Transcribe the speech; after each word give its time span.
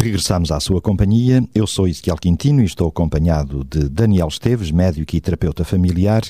Regressamos 0.00 0.50
à 0.50 0.58
sua 0.58 0.80
companhia. 0.80 1.46
Eu 1.54 1.66
sou 1.66 1.86
Ezequiel 1.86 2.16
Quintino 2.16 2.62
e 2.62 2.64
estou 2.64 2.88
acompanhado 2.88 3.62
de 3.62 3.86
Daniel 3.86 4.28
Esteves, 4.28 4.70
médico 4.70 5.14
e 5.14 5.20
terapeuta 5.20 5.62
familiar, 5.62 6.22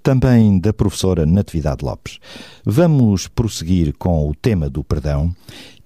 também 0.00 0.60
da 0.60 0.72
professora 0.72 1.26
Natividade 1.26 1.84
Lopes. 1.84 2.20
Vamos 2.64 3.26
prosseguir 3.26 3.92
com 3.98 4.30
o 4.30 4.34
tema 4.34 4.70
do 4.70 4.84
perdão 4.84 5.34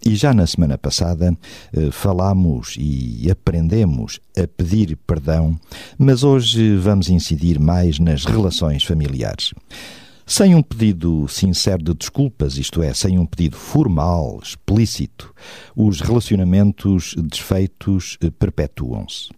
e 0.04 0.14
já 0.14 0.34
na 0.34 0.46
semana 0.46 0.76
passada 0.76 1.34
eh, 1.72 1.90
falámos 1.90 2.76
e 2.78 3.30
aprendemos 3.30 4.20
a 4.36 4.46
pedir 4.46 4.98
perdão, 5.06 5.58
mas 5.96 6.22
hoje 6.22 6.76
vamos 6.76 7.08
incidir 7.08 7.58
mais 7.58 7.98
nas 7.98 8.26
relações 8.26 8.84
familiares. 8.84 9.54
Sem 10.30 10.54
um 10.54 10.62
pedido 10.62 11.26
sincero 11.26 11.82
de 11.82 11.92
desculpas, 11.92 12.56
isto 12.56 12.80
é, 12.84 12.94
sem 12.94 13.18
um 13.18 13.26
pedido 13.26 13.56
formal, 13.56 14.38
explícito, 14.40 15.34
os 15.74 16.00
relacionamentos 16.00 17.16
desfeitos 17.18 18.16
eh, 18.22 18.30
perpetuam-se. 18.30 19.30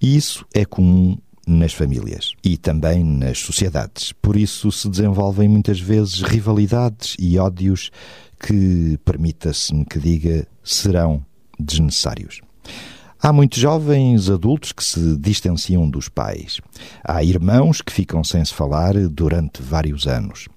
E 0.00 0.16
isso 0.16 0.46
é 0.54 0.64
comum 0.64 1.18
nas 1.44 1.72
famílias 1.72 2.32
e 2.44 2.56
também 2.56 3.02
nas 3.02 3.40
sociedades. 3.40 4.12
Por 4.12 4.36
isso 4.36 4.70
se 4.70 4.88
desenvolvem 4.88 5.48
muitas 5.48 5.80
vezes 5.80 6.22
rivalidades 6.22 7.16
e 7.18 7.36
ódios 7.36 7.90
que, 8.38 9.00
permita-se-me 9.04 9.84
que 9.84 9.98
diga, 9.98 10.46
serão 10.62 11.26
desnecessários. 11.58 12.40
Há 13.22 13.34
muitos 13.34 13.58
jovens 13.58 14.30
adultos 14.30 14.72
que 14.72 14.82
se 14.82 15.16
distanciam 15.18 15.88
dos 15.88 16.08
pais. 16.08 16.58
Há 17.04 17.22
irmãos 17.22 17.82
que 17.82 17.92
ficam 17.92 18.24
sem 18.24 18.42
se 18.42 18.54
falar 18.54 18.94
durante 19.08 19.60
vários 19.62 20.06
anos. 20.06 20.48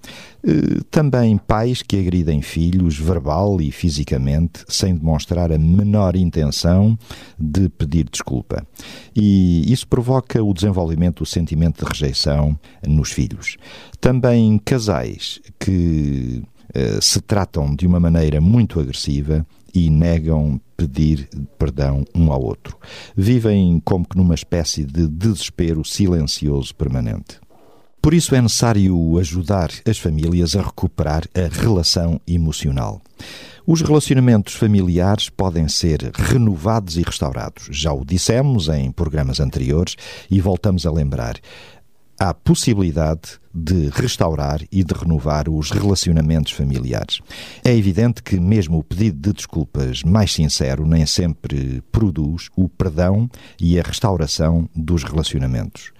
Eh, 0.42 0.80
também 0.90 1.36
pais 1.36 1.82
que 1.82 1.98
agridem 1.98 2.40
filhos 2.40 2.96
verbal 2.96 3.60
e 3.60 3.70
fisicamente 3.70 4.64
sem 4.66 4.94
demonstrar 4.94 5.52
a 5.52 5.58
menor 5.58 6.16
intenção 6.16 6.98
de 7.38 7.68
pedir 7.68 8.08
desculpa. 8.10 8.66
E 9.14 9.70
isso 9.70 9.86
provoca 9.86 10.42
o 10.42 10.54
desenvolvimento 10.54 11.18
do 11.18 11.26
sentimento 11.26 11.84
de 11.84 11.90
rejeição 11.90 12.58
nos 12.86 13.12
filhos. 13.12 13.58
Também 14.00 14.58
casais 14.64 15.38
que 15.58 16.42
eh, 16.72 16.98
se 17.02 17.20
tratam 17.20 17.76
de 17.76 17.86
uma 17.86 18.00
maneira 18.00 18.40
muito 18.40 18.80
agressiva 18.80 19.46
e 19.74 19.90
negam 19.90 20.60
pedir 20.76 21.28
perdão 21.58 22.04
um 22.14 22.32
ao 22.32 22.42
outro. 22.42 22.78
Vivem 23.16 23.80
como 23.84 24.06
que 24.06 24.16
numa 24.16 24.34
espécie 24.34 24.84
de 24.84 25.08
desespero 25.08 25.84
silencioso 25.84 26.74
permanente. 26.74 27.40
Por 28.00 28.12
isso 28.12 28.34
é 28.34 28.42
necessário 28.42 29.18
ajudar 29.18 29.70
as 29.88 29.98
famílias 29.98 30.54
a 30.54 30.62
recuperar 30.62 31.24
a 31.34 31.48
relação 31.48 32.20
emocional. 32.26 33.00
Os 33.66 33.80
relacionamentos 33.80 34.52
familiares 34.52 35.30
podem 35.30 35.68
ser 35.68 36.12
renovados 36.12 36.98
e 36.98 37.02
restaurados. 37.02 37.66
Já 37.70 37.94
o 37.94 38.04
dissemos 38.04 38.68
em 38.68 38.92
programas 38.92 39.40
anteriores 39.40 39.96
e 40.30 40.38
voltamos 40.38 40.84
a 40.84 40.92
lembrar 40.92 41.40
há 42.20 42.34
possibilidade 42.34 43.40
de 43.54 43.88
restaurar 43.90 44.60
e 44.72 44.82
de 44.82 44.92
renovar 44.92 45.48
os 45.48 45.70
relacionamentos 45.70 46.52
familiares. 46.52 47.20
É 47.62 47.74
evidente 47.74 48.22
que, 48.22 48.40
mesmo 48.40 48.78
o 48.78 48.82
pedido 48.82 49.20
de 49.20 49.32
desculpas 49.32 50.02
mais 50.02 50.32
sincero, 50.32 50.84
nem 50.86 51.06
sempre 51.06 51.80
produz 51.92 52.50
o 52.56 52.68
perdão 52.68 53.30
e 53.60 53.78
a 53.78 53.82
restauração 53.82 54.68
dos 54.74 55.04
relacionamentos. 55.04 55.92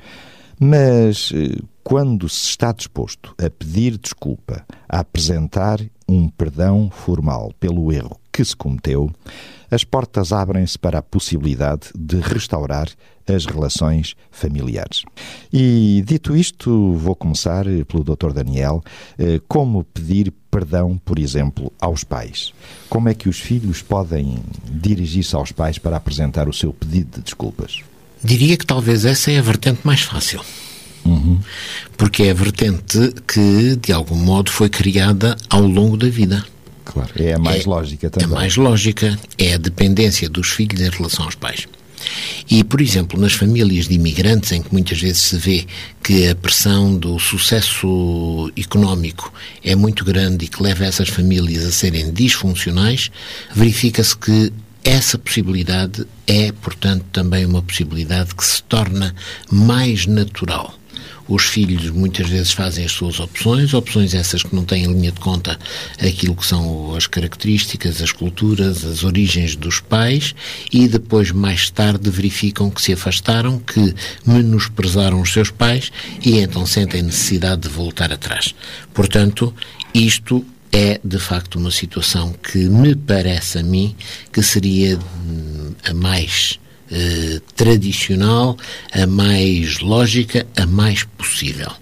Mas 0.58 1.32
eh, 1.34 1.60
quando 1.82 2.28
se 2.28 2.48
está 2.48 2.72
disposto 2.72 3.34
a 3.38 3.50
pedir 3.50 3.98
desculpa, 3.98 4.64
a 4.88 5.00
apresentar 5.00 5.80
um 6.08 6.28
perdão 6.28 6.90
formal 6.90 7.52
pelo 7.60 7.92
erro 7.92 8.18
que 8.34 8.44
se 8.44 8.56
cometeu, 8.56 9.12
as 9.70 9.84
portas 9.84 10.32
abrem-se 10.32 10.76
para 10.76 10.98
a 10.98 11.02
possibilidade 11.02 11.90
de 11.96 12.16
restaurar 12.16 12.88
as 13.26 13.46
relações 13.46 14.16
familiares. 14.30 15.02
E 15.52 16.02
dito 16.04 16.36
isto, 16.36 16.94
vou 16.94 17.14
começar 17.14 17.64
pelo 17.86 18.02
Dr. 18.02 18.32
Daniel, 18.32 18.82
eh, 19.16 19.40
como 19.48 19.84
pedir 19.84 20.32
perdão, 20.50 21.00
por 21.04 21.18
exemplo, 21.18 21.72
aos 21.80 22.04
pais. 22.04 22.52
Como 22.90 23.08
é 23.08 23.14
que 23.14 23.28
os 23.28 23.38
filhos 23.38 23.82
podem 23.82 24.40
dirigir-se 24.70 25.34
aos 25.34 25.52
pais 25.52 25.78
para 25.78 25.96
apresentar 25.96 26.48
o 26.48 26.52
seu 26.52 26.72
pedido 26.72 27.16
de 27.16 27.22
desculpas? 27.22 27.80
Diria 28.22 28.56
que 28.56 28.66
talvez 28.66 29.04
essa 29.04 29.30
é 29.30 29.38
a 29.38 29.42
vertente 29.42 29.80
mais 29.84 30.02
fácil. 30.02 30.40
Uhum. 31.04 31.38
Porque 31.96 32.24
é 32.24 32.30
a 32.30 32.34
vertente 32.34 33.14
que, 33.26 33.76
de 33.76 33.92
algum 33.92 34.16
modo, 34.16 34.50
foi 34.50 34.68
criada 34.68 35.36
ao 35.48 35.62
longo 35.62 35.96
da 35.96 36.08
vida. 36.08 36.44
Claro, 36.84 37.10
é 37.16 37.32
a 37.32 37.38
mais 37.38 37.64
é, 37.64 37.68
lógica 37.68 38.10
também. 38.10 38.28
É 38.28 38.32
mais 38.32 38.56
lógica, 38.56 39.18
é 39.38 39.54
a 39.54 39.58
dependência 39.58 40.28
dos 40.28 40.48
filhos 40.48 40.80
em 40.80 40.90
relação 40.90 41.24
aos 41.24 41.34
pais. 41.34 41.66
E, 42.50 42.62
por 42.62 42.80
exemplo, 42.80 43.18
nas 43.18 43.32
famílias 43.32 43.88
de 43.88 43.94
imigrantes, 43.94 44.52
em 44.52 44.62
que 44.62 44.72
muitas 44.72 45.00
vezes 45.00 45.22
se 45.22 45.38
vê 45.38 45.66
que 46.02 46.28
a 46.28 46.34
pressão 46.34 46.94
do 46.96 47.18
sucesso 47.18 48.52
económico 48.56 49.32
é 49.62 49.74
muito 49.74 50.04
grande 50.04 50.44
e 50.44 50.48
que 50.48 50.62
leva 50.62 50.84
essas 50.84 51.08
famílias 51.08 51.64
a 51.64 51.72
serem 51.72 52.12
disfuncionais, 52.12 53.10
verifica-se 53.54 54.16
que 54.16 54.52
essa 54.84 55.16
possibilidade 55.16 56.06
é, 56.26 56.52
portanto, 56.52 57.06
também 57.10 57.46
uma 57.46 57.62
possibilidade 57.62 58.34
que 58.34 58.44
se 58.44 58.62
torna 58.64 59.14
mais 59.50 60.06
natural. 60.06 60.74
Os 61.28 61.44
filhos 61.44 61.90
muitas 61.90 62.28
vezes 62.28 62.52
fazem 62.52 62.84
as 62.84 62.92
suas 62.92 63.18
opções, 63.18 63.72
opções 63.72 64.14
essas 64.14 64.42
que 64.42 64.54
não 64.54 64.64
têm 64.64 64.84
em 64.84 64.92
linha 64.92 65.12
de 65.12 65.20
conta 65.20 65.58
aquilo 65.98 66.36
que 66.36 66.46
são 66.46 66.94
as 66.94 67.06
características, 67.06 68.02
as 68.02 68.12
culturas, 68.12 68.84
as 68.84 69.04
origens 69.04 69.56
dos 69.56 69.80
pais 69.80 70.34
e 70.72 70.86
depois, 70.86 71.30
mais 71.30 71.70
tarde, 71.70 72.10
verificam 72.10 72.70
que 72.70 72.82
se 72.82 72.92
afastaram, 72.92 73.58
que 73.58 73.94
menosprezaram 74.26 75.20
os 75.20 75.32
seus 75.32 75.50
pais 75.50 75.90
e 76.24 76.38
então 76.38 76.66
sentem 76.66 77.02
necessidade 77.02 77.62
de 77.62 77.68
voltar 77.68 78.12
atrás. 78.12 78.54
Portanto, 78.92 79.54
isto 79.94 80.44
é 80.70 81.00
de 81.04 81.18
facto 81.18 81.56
uma 81.56 81.70
situação 81.70 82.32
que 82.32 82.58
me 82.58 82.96
parece 82.96 83.58
a 83.58 83.62
mim 83.62 83.94
que 84.32 84.42
seria 84.42 84.98
hum, 84.98 85.72
a 85.84 85.94
mais 85.94 86.58
eh, 86.96 87.40
tradicional, 87.56 88.56
a 88.92 89.04
mais 89.04 89.80
lógica, 89.80 90.46
a 90.56 90.64
mais 90.64 91.02
possível. 91.02 91.72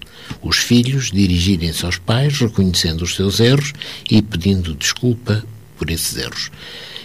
Os 0.41 0.57
filhos 0.57 1.11
dirigirem-se 1.11 1.85
aos 1.85 1.99
pais, 1.99 2.39
reconhecendo 2.39 3.03
os 3.03 3.13
seus 3.13 3.39
erros 3.39 3.73
e 4.09 4.23
pedindo 4.23 4.73
desculpa 4.73 5.45
por 5.77 5.91
esses 5.91 6.17
erros. 6.17 6.49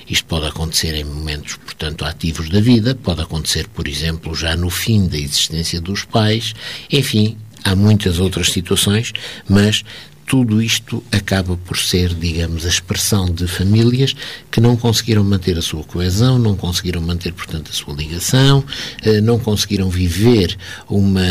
Isto 0.09 0.25
pode 0.25 0.47
acontecer 0.47 0.95
em 0.95 1.05
momentos, 1.05 1.57
portanto, 1.57 2.07
ativos 2.07 2.49
da 2.49 2.61
vida, 2.61 2.95
pode 2.95 3.21
acontecer, 3.21 3.69
por 3.69 3.87
exemplo, 3.87 4.35
já 4.35 4.57
no 4.57 4.71
fim 4.71 5.07
da 5.07 5.19
existência 5.19 5.79
dos 5.79 6.05
pais, 6.05 6.55
enfim, 6.91 7.37
há 7.63 7.77
muitas 7.77 8.19
outras 8.19 8.51
situações, 8.51 9.13
mas 9.47 9.85
tudo 10.29 10.61
isto 10.61 11.03
acaba 11.11 11.57
por 11.57 11.79
ser, 11.79 12.13
digamos, 12.15 12.67
a 12.67 12.69
expressão 12.69 13.25
de 13.25 13.49
famílias 13.49 14.15
que 14.51 14.61
não 14.61 14.77
conseguiram 14.77 15.25
manter 15.25 15.57
a 15.57 15.63
sua 15.63 15.83
coesão, 15.83 16.39
não 16.39 16.55
conseguiram 16.55 17.01
manter, 17.01 17.33
portanto, 17.33 17.71
a 17.71 17.75
sua 17.75 17.95
ligação, 17.95 18.63
eh, 19.03 19.23
não 19.23 19.39
conseguiram 19.39 19.89
viver 19.89 20.55
uma, 20.89 21.23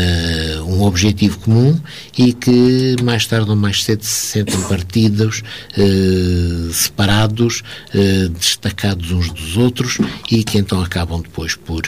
um 0.66 0.82
objetivo 0.82 1.38
comum 1.38 1.80
e 2.18 2.32
que 2.32 2.96
mais 3.04 3.24
tarde 3.24 3.48
ou 3.48 3.56
mais 3.56 3.84
cedo 3.84 4.02
se 4.02 4.26
sentem 4.32 4.60
partidos, 4.62 5.44
eh, 5.76 6.72
separados, 6.72 7.62
eh, 7.94 8.28
destacados 8.36 9.12
uns 9.12 9.30
dos 9.30 9.56
outros 9.56 9.98
e 10.28 10.42
que 10.42 10.58
então 10.58 10.82
acabam 10.82 11.22
depois 11.22 11.54
por 11.54 11.82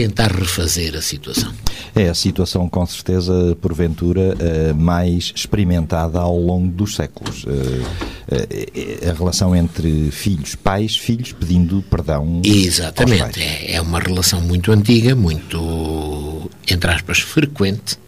tentar 0.00 0.32
refazer 0.32 0.96
a 0.96 1.02
situação. 1.02 1.52
É 1.94 2.08
a 2.08 2.14
situação, 2.14 2.66
com 2.70 2.86
certeza, 2.86 3.54
porventura, 3.60 4.34
eh, 4.38 4.72
mais 4.72 5.30
experimentada 5.36 6.18
ao 6.18 6.38
longo 6.38 6.68
dos 6.68 6.94
séculos. 6.94 7.44
Eh, 7.46 8.46
eh, 8.74 9.10
a 9.10 9.12
relação 9.12 9.54
entre 9.54 10.10
filhos, 10.10 10.54
pais, 10.54 10.96
filhos 10.96 11.32
pedindo 11.32 11.82
perdão. 11.82 12.40
Exatamente. 12.42 13.42
É, 13.42 13.74
é 13.74 13.80
uma 13.80 13.98
relação 14.00 14.40
muito 14.40 14.72
antiga, 14.72 15.14
muito, 15.14 16.50
entre 16.66 16.90
aspas, 16.90 17.18
frequente 17.18 17.98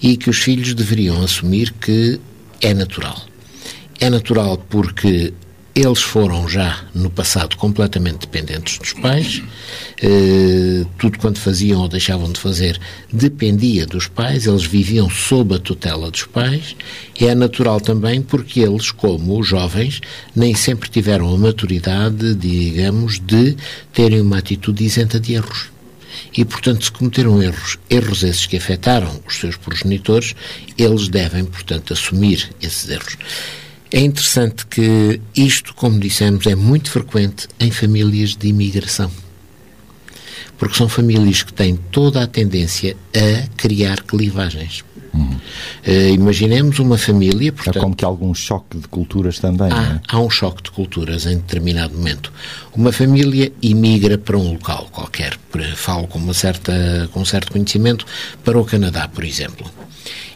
e 0.00 0.16
que 0.16 0.30
os 0.30 0.38
filhos 0.38 0.72
deveriam 0.72 1.22
assumir 1.22 1.74
que 1.74 2.18
é 2.62 2.72
natural. 2.72 3.20
É 4.00 4.08
natural 4.08 4.56
porque 4.70 5.34
eles 5.76 6.00
foram 6.00 6.48
já 6.48 6.82
no 6.94 7.10
passado 7.10 7.54
completamente 7.58 8.20
dependentes 8.20 8.78
dos 8.78 8.94
pais, 8.94 9.42
eh, 10.02 10.86
tudo 10.96 11.18
quanto 11.18 11.38
faziam 11.38 11.82
ou 11.82 11.88
deixavam 11.88 12.32
de 12.32 12.40
fazer 12.40 12.80
dependia 13.12 13.84
dos 13.84 14.08
pais, 14.08 14.46
eles 14.46 14.64
viviam 14.64 15.10
sob 15.10 15.54
a 15.54 15.58
tutela 15.58 16.10
dos 16.10 16.24
pais. 16.24 16.74
É 17.20 17.34
natural 17.34 17.78
também 17.78 18.22
porque 18.22 18.60
eles, 18.60 18.90
como 18.90 19.38
os 19.38 19.46
jovens, 19.46 20.00
nem 20.34 20.54
sempre 20.54 20.88
tiveram 20.88 21.28
a 21.28 21.36
maturidade, 21.36 22.34
digamos, 22.34 23.20
de 23.20 23.54
terem 23.92 24.22
uma 24.22 24.38
atitude 24.38 24.82
isenta 24.82 25.20
de 25.20 25.34
erros 25.34 25.68
e, 26.34 26.42
portanto, 26.42 26.86
se 26.86 26.90
cometeram 26.90 27.42
erros, 27.42 27.78
erros 27.90 28.22
esses 28.22 28.46
que 28.46 28.56
afetaram 28.56 29.20
os 29.28 29.36
seus 29.36 29.58
progenitores, 29.58 30.34
eles 30.78 31.08
devem, 31.08 31.44
portanto, 31.44 31.92
assumir 31.92 32.48
esses 32.62 32.88
erros. 32.88 33.18
É 33.90 34.00
interessante 34.00 34.66
que 34.66 35.20
isto, 35.34 35.74
como 35.74 35.98
dissemos, 35.98 36.46
é 36.46 36.54
muito 36.54 36.90
frequente 36.90 37.48
em 37.60 37.70
famílias 37.70 38.34
de 38.34 38.48
imigração. 38.48 39.10
Porque 40.58 40.76
são 40.76 40.88
famílias 40.88 41.42
que 41.42 41.52
têm 41.52 41.76
toda 41.76 42.22
a 42.22 42.26
tendência 42.26 42.96
a 43.14 43.46
criar 43.56 44.02
clivagens. 44.02 44.82
Uhum. 45.16 45.36
Uh, 45.86 46.14
imaginemos 46.14 46.78
uma 46.78 46.98
família. 46.98 47.52
Portanto, 47.52 47.78
é 47.78 47.80
como 47.80 47.94
que 47.94 48.04
há 48.04 48.08
algum 48.08 48.34
choque 48.34 48.78
de 48.78 48.88
culturas 48.88 49.38
também. 49.38 49.70
Há, 49.72 49.82
é? 49.82 50.00
há 50.08 50.20
um 50.20 50.28
choque 50.28 50.62
de 50.62 50.70
culturas 50.70 51.26
em 51.26 51.36
determinado 51.36 51.94
momento. 51.94 52.32
Uma 52.74 52.92
família 52.92 53.52
imigra 53.62 54.18
para 54.18 54.36
um 54.36 54.52
local 54.52 54.88
qualquer, 54.90 55.38
falo 55.74 56.06
com, 56.06 56.18
uma 56.18 56.34
certa, 56.34 57.08
com 57.12 57.20
um 57.20 57.24
certo 57.24 57.52
conhecimento, 57.52 58.04
para 58.44 58.58
o 58.58 58.64
Canadá, 58.64 59.08
por 59.08 59.24
exemplo. 59.24 59.70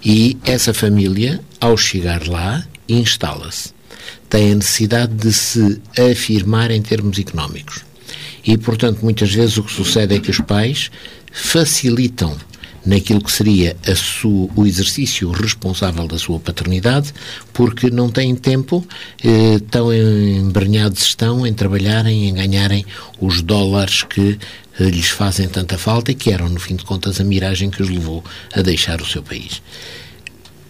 E 0.04 0.38
essa 0.44 0.72
família, 0.72 1.40
ao 1.60 1.76
chegar 1.76 2.26
lá, 2.26 2.64
instala-se. 2.94 3.72
Tem 4.28 4.52
a 4.52 4.54
necessidade 4.54 5.14
de 5.14 5.32
se 5.32 5.80
afirmar 6.12 6.70
em 6.70 6.82
termos 6.82 7.18
económicos. 7.18 7.84
E, 8.44 8.56
portanto, 8.56 9.00
muitas 9.02 9.32
vezes 9.32 9.56
o 9.58 9.62
que 9.62 9.72
sucede 9.72 10.14
é 10.14 10.18
que 10.18 10.30
os 10.30 10.40
pais 10.40 10.90
facilitam 11.32 12.36
naquilo 12.84 13.22
que 13.22 13.30
seria 13.30 13.76
sua, 13.94 14.48
o 14.56 14.66
exercício 14.66 15.30
responsável 15.30 16.06
da 16.06 16.18
sua 16.18 16.40
paternidade, 16.40 17.12
porque 17.52 17.90
não 17.90 18.08
têm 18.08 18.34
tempo, 18.34 18.86
eh, 19.22 19.60
tão 19.70 19.92
embrenhados 19.92 21.02
estão 21.02 21.46
em 21.46 21.52
trabalharem, 21.52 22.28
em 22.28 22.34
ganharem 22.34 22.84
os 23.20 23.42
dólares 23.42 24.02
que 24.02 24.38
eh, 24.78 24.84
lhes 24.84 25.10
fazem 25.10 25.48
tanta 25.48 25.76
falta 25.76 26.10
e 26.10 26.14
que 26.14 26.30
eram, 26.30 26.48
no 26.48 26.58
fim 26.58 26.76
de 26.76 26.84
contas, 26.84 27.20
a 27.20 27.24
miragem 27.24 27.70
que 27.70 27.82
os 27.82 27.88
levou 27.88 28.24
a 28.52 28.62
deixar 28.62 29.00
o 29.00 29.06
seu 29.06 29.22
país. 29.22 29.60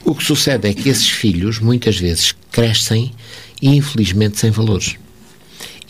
O 0.04 0.14
que 0.14 0.24
sucede 0.24 0.68
é 0.68 0.74
que 0.74 0.88
esses 0.88 1.08
filhos 1.08 1.58
muitas 1.58 1.98
vezes 1.98 2.34
crescem 2.50 3.12
infelizmente 3.62 4.38
sem 4.38 4.50
valores. 4.50 4.96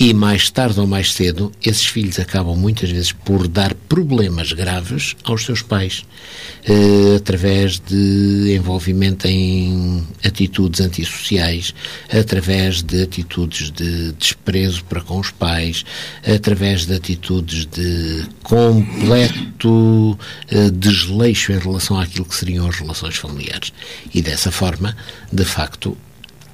E 0.03 0.15
mais 0.15 0.49
tarde 0.49 0.81
ou 0.81 0.87
mais 0.87 1.13
cedo, 1.13 1.53
esses 1.63 1.85
filhos 1.85 2.19
acabam 2.19 2.57
muitas 2.57 2.89
vezes 2.91 3.13
por 3.13 3.47
dar 3.47 3.75
problemas 3.75 4.51
graves 4.51 5.15
aos 5.25 5.45
seus 5.45 5.61
pais, 5.61 6.07
eh, 6.65 7.17
através 7.17 7.79
de 7.79 8.55
envolvimento 8.57 9.29
em 9.29 10.03
atitudes 10.25 10.81
antissociais, 10.81 11.75
através 12.11 12.83
de 12.83 13.03
atitudes 13.03 13.71
de 13.71 14.13
desprezo 14.13 14.83
para 14.87 15.03
com 15.03 15.19
os 15.19 15.31
pais, 15.31 15.85
através 16.27 16.87
de 16.87 16.95
atitudes 16.95 17.67
de 17.67 18.25
completo 18.43 20.19
eh, 20.51 20.71
desleixo 20.71 21.53
em 21.53 21.59
relação 21.59 22.01
àquilo 22.01 22.25
que 22.25 22.37
seriam 22.37 22.67
as 22.67 22.77
relações 22.77 23.17
familiares. 23.17 23.71
E 24.15 24.23
dessa 24.23 24.51
forma, 24.51 24.97
de 25.31 25.45
facto, 25.45 25.95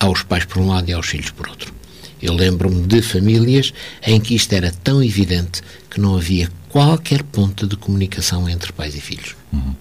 aos 0.00 0.25
pais 0.25 0.44
por 0.44 0.60
um 0.60 0.66
lado 0.66 0.90
e 0.90 0.93
aos 0.93 1.06
filhos 1.06 1.31
por 1.31 1.46
outro. 1.48 1.85
Eu 2.20 2.32
lembro-me 2.32 2.86
de 2.86 3.02
famílias 3.02 3.72
em 4.06 4.20
que 4.20 4.34
isto 4.34 4.52
era 4.52 4.72
tão 4.82 5.02
evidente 5.02 5.62
que 5.90 6.00
não 6.00 6.16
havia 6.16 6.48
qualquer 6.68 7.22
ponto 7.22 7.66
de 7.66 7.76
comunicação 7.76 8.48
entre 8.48 8.72
pais 8.72 8.94
e 8.94 9.00
filhos. 9.00 9.36
Uhum. 9.52 9.74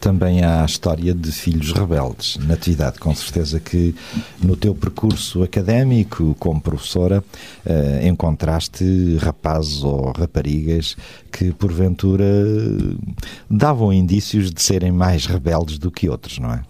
Também 0.00 0.42
há 0.42 0.62
a 0.62 0.66
história 0.66 1.14
de 1.14 1.32
filhos 1.32 1.72
rebeldes. 1.72 2.36
Natividade, 2.36 2.98
com 2.98 3.14
certeza 3.14 3.58
que 3.58 3.94
no 4.42 4.56
teu 4.56 4.74
percurso 4.74 5.42
académico 5.42 6.36
como 6.38 6.60
professora 6.60 7.24
eh, 7.64 8.06
encontraste 8.06 9.16
rapazes 9.20 9.82
ou 9.82 10.12
raparigas 10.12 10.96
que 11.32 11.52
porventura 11.52 12.24
davam 13.50 13.92
indícios 13.92 14.50
de 14.50 14.62
serem 14.62 14.92
mais 14.92 15.24
rebeldes 15.24 15.78
do 15.78 15.90
que 15.90 16.08
outros, 16.08 16.38
não 16.38 16.52
é? 16.52 16.62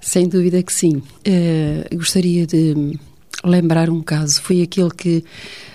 Sem 0.00 0.28
dúvida 0.28 0.62
que 0.62 0.72
sim. 0.72 0.96
Uh, 0.96 1.96
gostaria 1.96 2.46
de 2.46 2.98
lembrar 3.44 3.90
um 3.90 4.00
caso. 4.00 4.40
Foi 4.40 4.62
aquele 4.62 4.90
que 4.90 5.24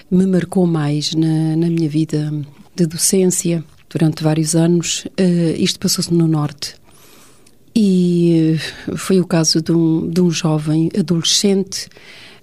me 0.09 0.25
marcou 0.25 0.65
mais 0.65 1.13
na, 1.13 1.55
na 1.55 1.69
minha 1.69 1.87
vida 1.87 2.31
de 2.75 2.85
docência 2.85 3.63
durante 3.89 4.23
vários 4.23 4.55
anos. 4.55 5.05
Uh, 5.19 5.55
isto 5.57 5.79
passou-se 5.79 6.13
no 6.13 6.27
Norte. 6.27 6.75
E 7.75 8.57
uh, 8.87 8.97
foi 8.97 9.19
o 9.19 9.25
caso 9.25 9.61
de 9.61 9.71
um, 9.71 10.09
de 10.09 10.21
um 10.21 10.31
jovem 10.31 10.89
adolescente 10.97 11.87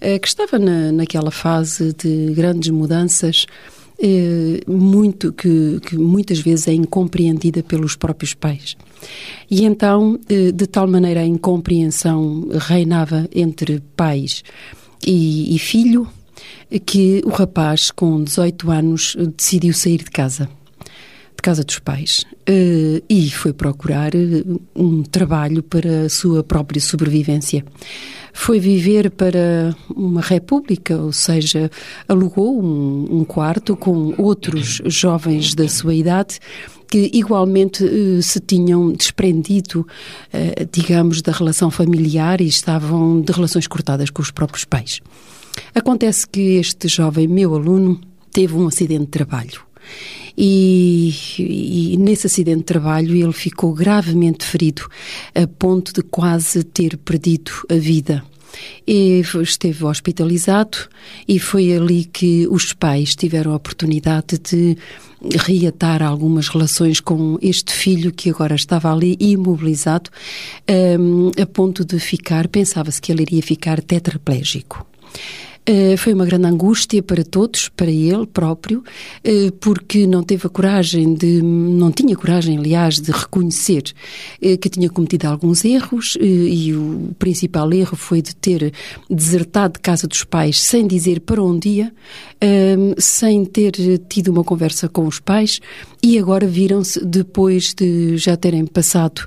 uh, 0.00 0.20
que 0.20 0.28
estava 0.28 0.58
na, 0.58 0.92
naquela 0.92 1.30
fase 1.30 1.92
de 1.92 2.32
grandes 2.32 2.70
mudanças, 2.70 3.46
muito 4.66 5.32
que, 5.32 5.80
que, 5.80 5.96
muitas 5.96 6.38
vezes 6.38 6.68
é 6.68 6.74
incompreendida 6.74 7.62
pelos 7.62 7.96
próprios 7.96 8.34
pais. 8.34 8.76
E 9.50 9.64
então, 9.64 10.20
de 10.28 10.66
tal 10.66 10.86
maneira 10.86 11.22
a 11.22 11.24
incompreensão 11.24 12.46
reinava 12.68 13.26
entre 13.34 13.82
pais 13.96 14.42
e, 15.04 15.54
e 15.54 15.58
filho 15.58 16.08
que 16.84 17.22
o 17.24 17.30
rapaz, 17.30 17.90
com 17.90 18.22
18 18.22 18.70
anos, 18.70 19.16
decidiu 19.36 19.72
sair 19.72 19.98
de 19.98 20.10
casa 20.10 20.48
casa 21.46 21.62
dos 21.62 21.78
pais 21.78 22.24
uh, 22.48 23.04
e 23.08 23.30
foi 23.30 23.52
procurar 23.52 24.12
eh, 24.16 24.42
um 24.74 25.04
trabalho 25.04 25.62
para 25.62 26.06
a 26.06 26.08
sua 26.08 26.42
própria 26.42 26.80
sobrevivência. 26.80 27.64
Foi 28.32 28.58
viver 28.58 29.12
para 29.12 29.72
uma 29.88 30.20
república, 30.20 30.96
ou 30.96 31.12
seja, 31.12 31.70
alugou 32.08 32.60
um, 32.60 33.20
um 33.20 33.24
quarto 33.24 33.76
com 33.76 34.12
outros 34.18 34.82
jovens 34.86 35.54
da 35.54 35.68
sua 35.68 35.94
idade 35.94 36.40
que 36.90 37.12
igualmente 37.14 37.84
uh, 37.84 38.20
se 38.20 38.40
tinham 38.40 38.92
desprendido, 38.92 39.86
digamos, 40.72 41.22
da 41.22 41.30
relação 41.30 41.70
familiar 41.70 42.40
e 42.40 42.48
estavam 42.48 43.20
de 43.20 43.32
relações 43.32 43.68
cortadas 43.68 44.10
com 44.10 44.20
os 44.20 44.32
próprios 44.32 44.64
pais. 44.64 45.00
Acontece 45.72 46.26
que 46.26 46.56
este 46.56 46.88
jovem, 46.88 47.28
meu 47.28 47.54
aluno, 47.54 48.00
teve 48.32 48.54
um 48.54 48.66
acidente 48.66 49.04
de 49.04 49.10
trabalho. 49.10 49.66
E, 50.36 51.14
e, 51.38 51.96
nesse 51.98 52.26
acidente 52.26 52.58
de 52.58 52.64
trabalho 52.64 53.14
ele 53.14 53.32
ficou 53.32 53.72
gravemente 53.72 54.44
ferido, 54.44 54.82
a 55.34 55.46
ponto 55.46 55.92
de 55.92 56.02
quase 56.02 56.62
ter 56.62 56.96
perdido 56.98 57.50
a 57.70 57.74
vida. 57.74 58.22
E 58.86 59.20
esteve 59.42 59.84
hospitalizado 59.84 60.78
e 61.28 61.38
foi 61.38 61.72
ali 61.74 62.04
que 62.04 62.46
os 62.48 62.72
pais 62.72 63.14
tiveram 63.14 63.52
a 63.52 63.56
oportunidade 63.56 64.38
de 64.38 64.76
reatar 65.46 66.02
algumas 66.02 66.48
relações 66.48 67.00
com 67.00 67.38
este 67.42 67.72
filho 67.72 68.12
que 68.12 68.30
agora 68.30 68.54
estava 68.54 68.92
ali 68.92 69.16
imobilizado, 69.18 70.10
um, 70.98 71.30
a 71.40 71.46
ponto 71.46 71.84
de 71.84 71.98
ficar, 71.98 72.48
pensava-se 72.48 73.00
que 73.00 73.10
ele 73.10 73.22
iria 73.22 73.42
ficar 73.42 73.82
tetraplégico. 73.82 74.86
Uh, 75.68 75.96
foi 75.96 76.14
uma 76.14 76.24
grande 76.24 76.46
angústia 76.46 77.02
para 77.02 77.24
todos, 77.24 77.68
para 77.68 77.90
ele 77.90 78.24
próprio, 78.24 78.84
uh, 79.26 79.52
porque 79.58 80.06
não 80.06 80.22
teve 80.22 80.46
a 80.46 80.48
coragem 80.48 81.12
de, 81.12 81.42
não 81.42 81.90
tinha 81.90 82.14
coragem, 82.14 82.56
aliás, 82.56 83.00
de 83.00 83.10
reconhecer 83.10 83.82
uh, 84.40 84.56
que 84.58 84.68
tinha 84.68 84.88
cometido 84.88 85.26
alguns 85.26 85.64
erros 85.64 86.16
e 86.20 86.72
o 86.72 87.10
principal 87.18 87.72
erro 87.72 87.96
foi 87.96 88.22
de 88.22 88.36
ter 88.36 88.72
desertado 89.10 89.74
de 89.74 89.80
casa 89.80 90.06
dos 90.06 90.22
pais 90.22 90.60
sem 90.60 90.86
dizer 90.86 91.18
para 91.20 91.42
onde 91.42 91.68
ia, 91.68 91.92
sem 92.98 93.44
ter 93.44 93.72
tido 94.08 94.28
uma 94.28 94.44
conversa 94.44 94.88
com 94.88 95.06
os 95.06 95.18
pais 95.18 95.60
e 96.02 96.16
agora 96.16 96.46
viram-se 96.46 97.04
depois 97.04 97.74
de 97.74 98.16
já 98.16 98.36
terem 98.36 98.66
passado 98.66 99.26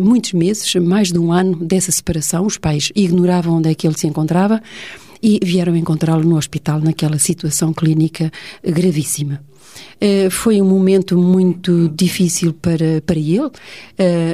muitos 0.00 0.32
meses, 0.32 0.74
mais 0.76 1.12
de 1.12 1.18
um 1.18 1.32
ano 1.32 1.56
dessa 1.56 1.92
separação, 1.92 2.46
os 2.46 2.58
pais 2.58 2.90
ignoravam 2.94 3.58
onde 3.58 3.70
é 3.70 3.74
que 3.74 3.86
ele 3.86 3.98
se 3.98 4.06
encontrava 4.06 4.60
e 5.22 5.38
vieram 5.42 5.76
encontrá-lo 5.76 6.24
no 6.24 6.36
hospital 6.36 6.80
naquela 6.80 7.18
situação 7.18 7.72
clínica 7.72 8.30
gravíssima. 8.62 9.40
Uh, 10.02 10.28
foi 10.32 10.60
um 10.60 10.64
momento 10.64 11.16
muito 11.16 11.88
difícil 11.88 12.52
para, 12.52 13.00
para 13.06 13.16
ele, 13.16 13.46
uh, 13.46 13.50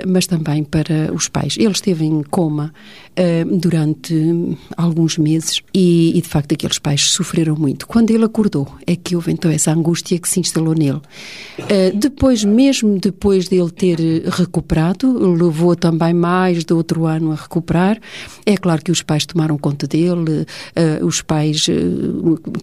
mas 0.07 0.27
também 0.27 0.65
para 0.65 1.13
os 1.13 1.29
pais. 1.29 1.57
Ele 1.59 1.71
esteve 1.71 2.07
em 2.07 2.23
coma 2.23 2.73
uh, 3.19 3.59
durante 3.59 4.57
alguns 4.79 5.19
meses 5.19 5.61
e, 5.75 6.17
e, 6.17 6.23
de 6.23 6.29
facto, 6.29 6.53
aqueles 6.55 6.79
pais 6.79 7.11
sofreram 7.11 7.55
muito. 7.55 7.87
Quando 7.87 8.11
ele 8.11 8.25
acordou, 8.25 8.67
é 8.87 8.97
que 8.97 9.15
houve 9.15 9.31
então 9.31 9.51
essa 9.51 9.71
angústia 9.71 10.19
que 10.19 10.27
se 10.27 10.41
instalou 10.41 10.75
nele. 10.75 11.03
depois, 11.95 12.45
mesmo 12.45 12.99
depois 12.99 13.47
dele 13.49 13.71
ter 13.71 13.99
recuperado, 14.27 15.19
levou 15.35 15.77
também 15.77 16.15
mais 16.15 16.65
de 16.65 16.73
outro 16.73 17.05
ano 17.05 17.33
a 17.33 17.35
recuperar. 17.35 18.01
É 18.47 18.57
claro 18.57 18.83
que 18.83 18.91
os 18.91 19.03
pais 19.03 19.27
tomaram 19.27 19.59
conta 19.59 19.87
dele, 19.87 20.47
os 21.03 21.21
pais, 21.21 21.67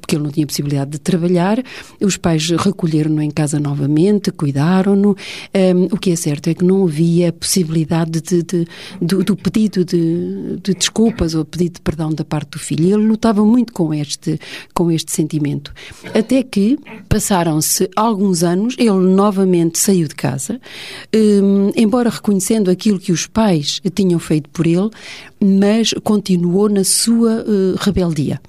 porque 0.02 0.16
ele 0.16 0.24
não 0.24 0.32
tinha 0.32 0.48
possibilidade 0.48 0.92
de 0.92 1.00
trabalhar, 1.00 1.62
os 2.02 2.18
pais 2.18 2.50
recolheram-no 2.76 3.22
em 3.22 3.32
casa 3.32 3.60
novamente, 3.60 4.32
cuidaram-no. 4.32 5.16
Um, 5.56 5.86
o 5.86 5.98
que 5.98 6.12
é 6.12 6.16
certo 6.16 6.50
é 6.50 6.54
que 6.54 6.64
não 6.64 6.84
havia 6.84 7.32
possibilidade 7.32 8.22
de, 8.22 8.44
de, 8.44 8.68
de, 9.02 9.24
do 9.24 9.36
pedido 9.36 9.86
de, 9.86 10.58
de 10.62 10.74
desculpas 10.74 11.34
ou 11.34 11.46
pedido 11.46 11.76
de 11.76 11.82
perdão 11.82 12.14
da 12.14 12.26
parte 12.26 12.52
do 12.52 12.60
filho. 12.60 12.86
Ele 12.86 13.08
lutava 13.08 13.44
muito 13.46 13.72
com 13.72 13.94
este, 13.94 14.40
com 14.74 14.92
este 14.92 15.12
sentimento. 15.12 15.74
Até 16.14 16.44
que 16.44 16.78
passaram-se 17.08 17.90
alguns 17.96 18.44
anos, 18.44 18.76
ele 18.78 18.92
novamente 18.92 19.80
saiu 19.80 20.08
de 20.08 20.16
casa, 20.16 20.60
um, 21.16 21.72
embora 21.76 22.10
reconhecendo 22.10 22.70
aquilo 22.70 23.00
que 23.00 23.12
os 23.12 23.26
pais 23.26 23.82
tinham 23.94 24.20
feito 24.20 24.50
por 24.50 24.68
ele, 24.68 24.90
mas 25.46 25.94
continuou 26.04 26.68
na 26.68 26.84
sua 26.84 27.44
uh, 27.44 27.76
rebeldia. 27.78 28.42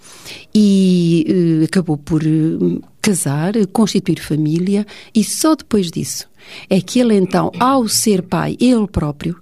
E 0.54 1.26
uh, 1.28 1.64
acabou 1.64 1.96
por 1.98 2.22
uh, 2.22 2.82
casar, 3.02 3.52
constituir 3.72 4.20
família 4.20 4.86
e 5.14 5.22
só 5.22 5.54
depois 5.54 5.90
disso 5.90 6.26
é 6.68 6.80
que 6.80 7.00
ele 7.00 7.14
então, 7.14 7.50
ao 7.58 7.88
ser 7.88 8.22
pai, 8.22 8.56
ele 8.60 8.86
próprio, 8.86 9.36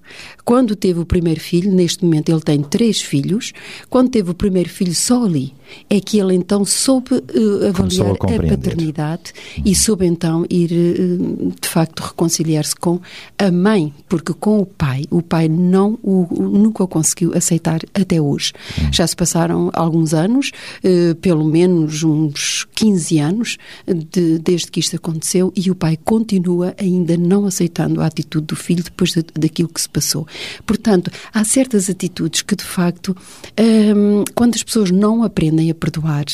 quando 0.44 0.76
teve 0.76 1.00
o 1.00 1.06
primeiro 1.06 1.40
filho, 1.40 1.72
neste 1.72 2.04
momento 2.04 2.30
ele 2.30 2.40
tem 2.40 2.62
três 2.62 3.00
filhos, 3.00 3.52
quando 3.88 4.10
teve 4.10 4.30
o 4.30 4.34
primeiro 4.34 4.68
filho 4.68 4.94
só 4.94 5.24
ali, 5.24 5.54
é 5.88 6.00
que 6.00 6.18
ele 6.18 6.34
então 6.34 6.64
soube 6.64 7.14
uh, 7.14 7.68
avaliar 7.68 8.08
a, 8.08 8.12
a, 8.12 8.48
paternidade 8.48 9.32
uhum. 9.56 9.62
e 9.64 9.74
soube 9.74 10.06
então 10.06 10.44
ir, 10.50 10.70
uh, 10.70 11.52
de 11.60 11.68
facto, 11.68 12.00
reconciliar-se 12.00 12.76
com 12.76 13.00
a 13.38 13.50
mãe, 13.50 13.92
porque 14.08 14.32
com 14.34 14.58
o 14.58 14.66
pai, 14.66 15.04
o 15.10 15.22
pai 15.22 15.48
não 15.48 15.98
o, 16.02 16.26
nunca 16.30 16.84
o 16.84 16.88
conseguiu 16.88 17.32
aceitar 17.34 17.80
até 17.94 18.20
hoje. 18.20 18.52
Uhum. 18.78 18.92
Já 18.92 19.06
se 19.06 19.16
passaram 19.16 19.70
alguns 19.72 20.12
anos, 20.12 20.52
uh, 20.84 21.14
pelo 21.16 21.44
menos 21.44 22.02
uns 22.02 22.66
15 22.74 23.18
anos, 23.18 23.58
de, 23.86 24.38
desde 24.38 24.70
que 24.70 24.80
isto 24.80 24.96
aconteceu, 24.96 25.52
e 25.56 25.70
o 25.70 25.74
pai 25.74 25.96
continua 25.96 26.74
ainda 26.78 27.16
não 27.16 27.46
aceitando 27.46 28.00
a 28.00 28.06
atitude 28.06 28.46
do 28.46 28.56
filho 28.56 28.82
depois 28.82 29.12
de, 29.12 29.24
daquilo 29.34 29.68
que 29.68 29.80
se 29.80 29.88
passou. 29.88 30.26
Portanto, 30.66 31.10
há 31.32 31.44
certas 31.44 31.88
atitudes 31.88 32.42
que, 32.42 32.56
de 32.56 32.64
facto, 32.64 33.16
um, 33.58 34.24
quando 34.34 34.54
as 34.54 34.62
pessoas 34.62 34.90
não 34.90 35.22
aprendem 35.22 35.70
a 35.70 35.74
perdoar, 35.74 36.24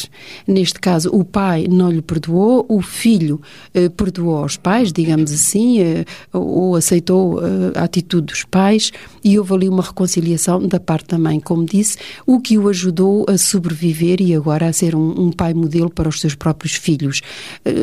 neste 0.47 0.79
caso, 0.81 1.11
o 1.13 1.25
pai 1.25 1.67
não 1.69 1.91
lhe 1.91 2.03
perdoou, 2.03 2.65
o 2.69 2.81
filho 2.81 3.41
uh, 3.75 3.91
perdoou 3.91 4.39
aos 4.39 4.57
pais, 4.57 4.93
digamos 4.93 5.33
assim, 5.33 5.81
uh, 5.83 6.05
ou 6.33 6.77
aceitou 6.77 7.39
uh, 7.39 7.73
a 7.75 7.85
atitude 7.85 8.29
dos 8.29 8.45
pais, 8.45 8.93
e 9.23 9.39
houve 9.39 9.55
ali 9.55 9.69
uma 9.69 9.83
reconciliação 9.83 10.67
da 10.67 10.81
parte 10.81 11.09
da 11.09 11.19
mãe, 11.19 11.41
como 11.41 11.65
disse, 11.65 11.99
o 12.27 12.41
que 12.41 12.57
o 12.57 12.69
ajudou 12.69 13.27
a 13.29 13.37
sobreviver 13.37 14.21
e 14.21 14.35
agora 14.35 14.67
a 14.67 14.73
ser 14.73 14.95
um, 14.95 15.27
um 15.27 15.33
pai 15.33 15.53
modelo 15.55 15.91
para 15.91 16.09
os 16.09 16.21
seus 16.21 16.30
próprios 16.35 16.75
filhos. 16.75 17.21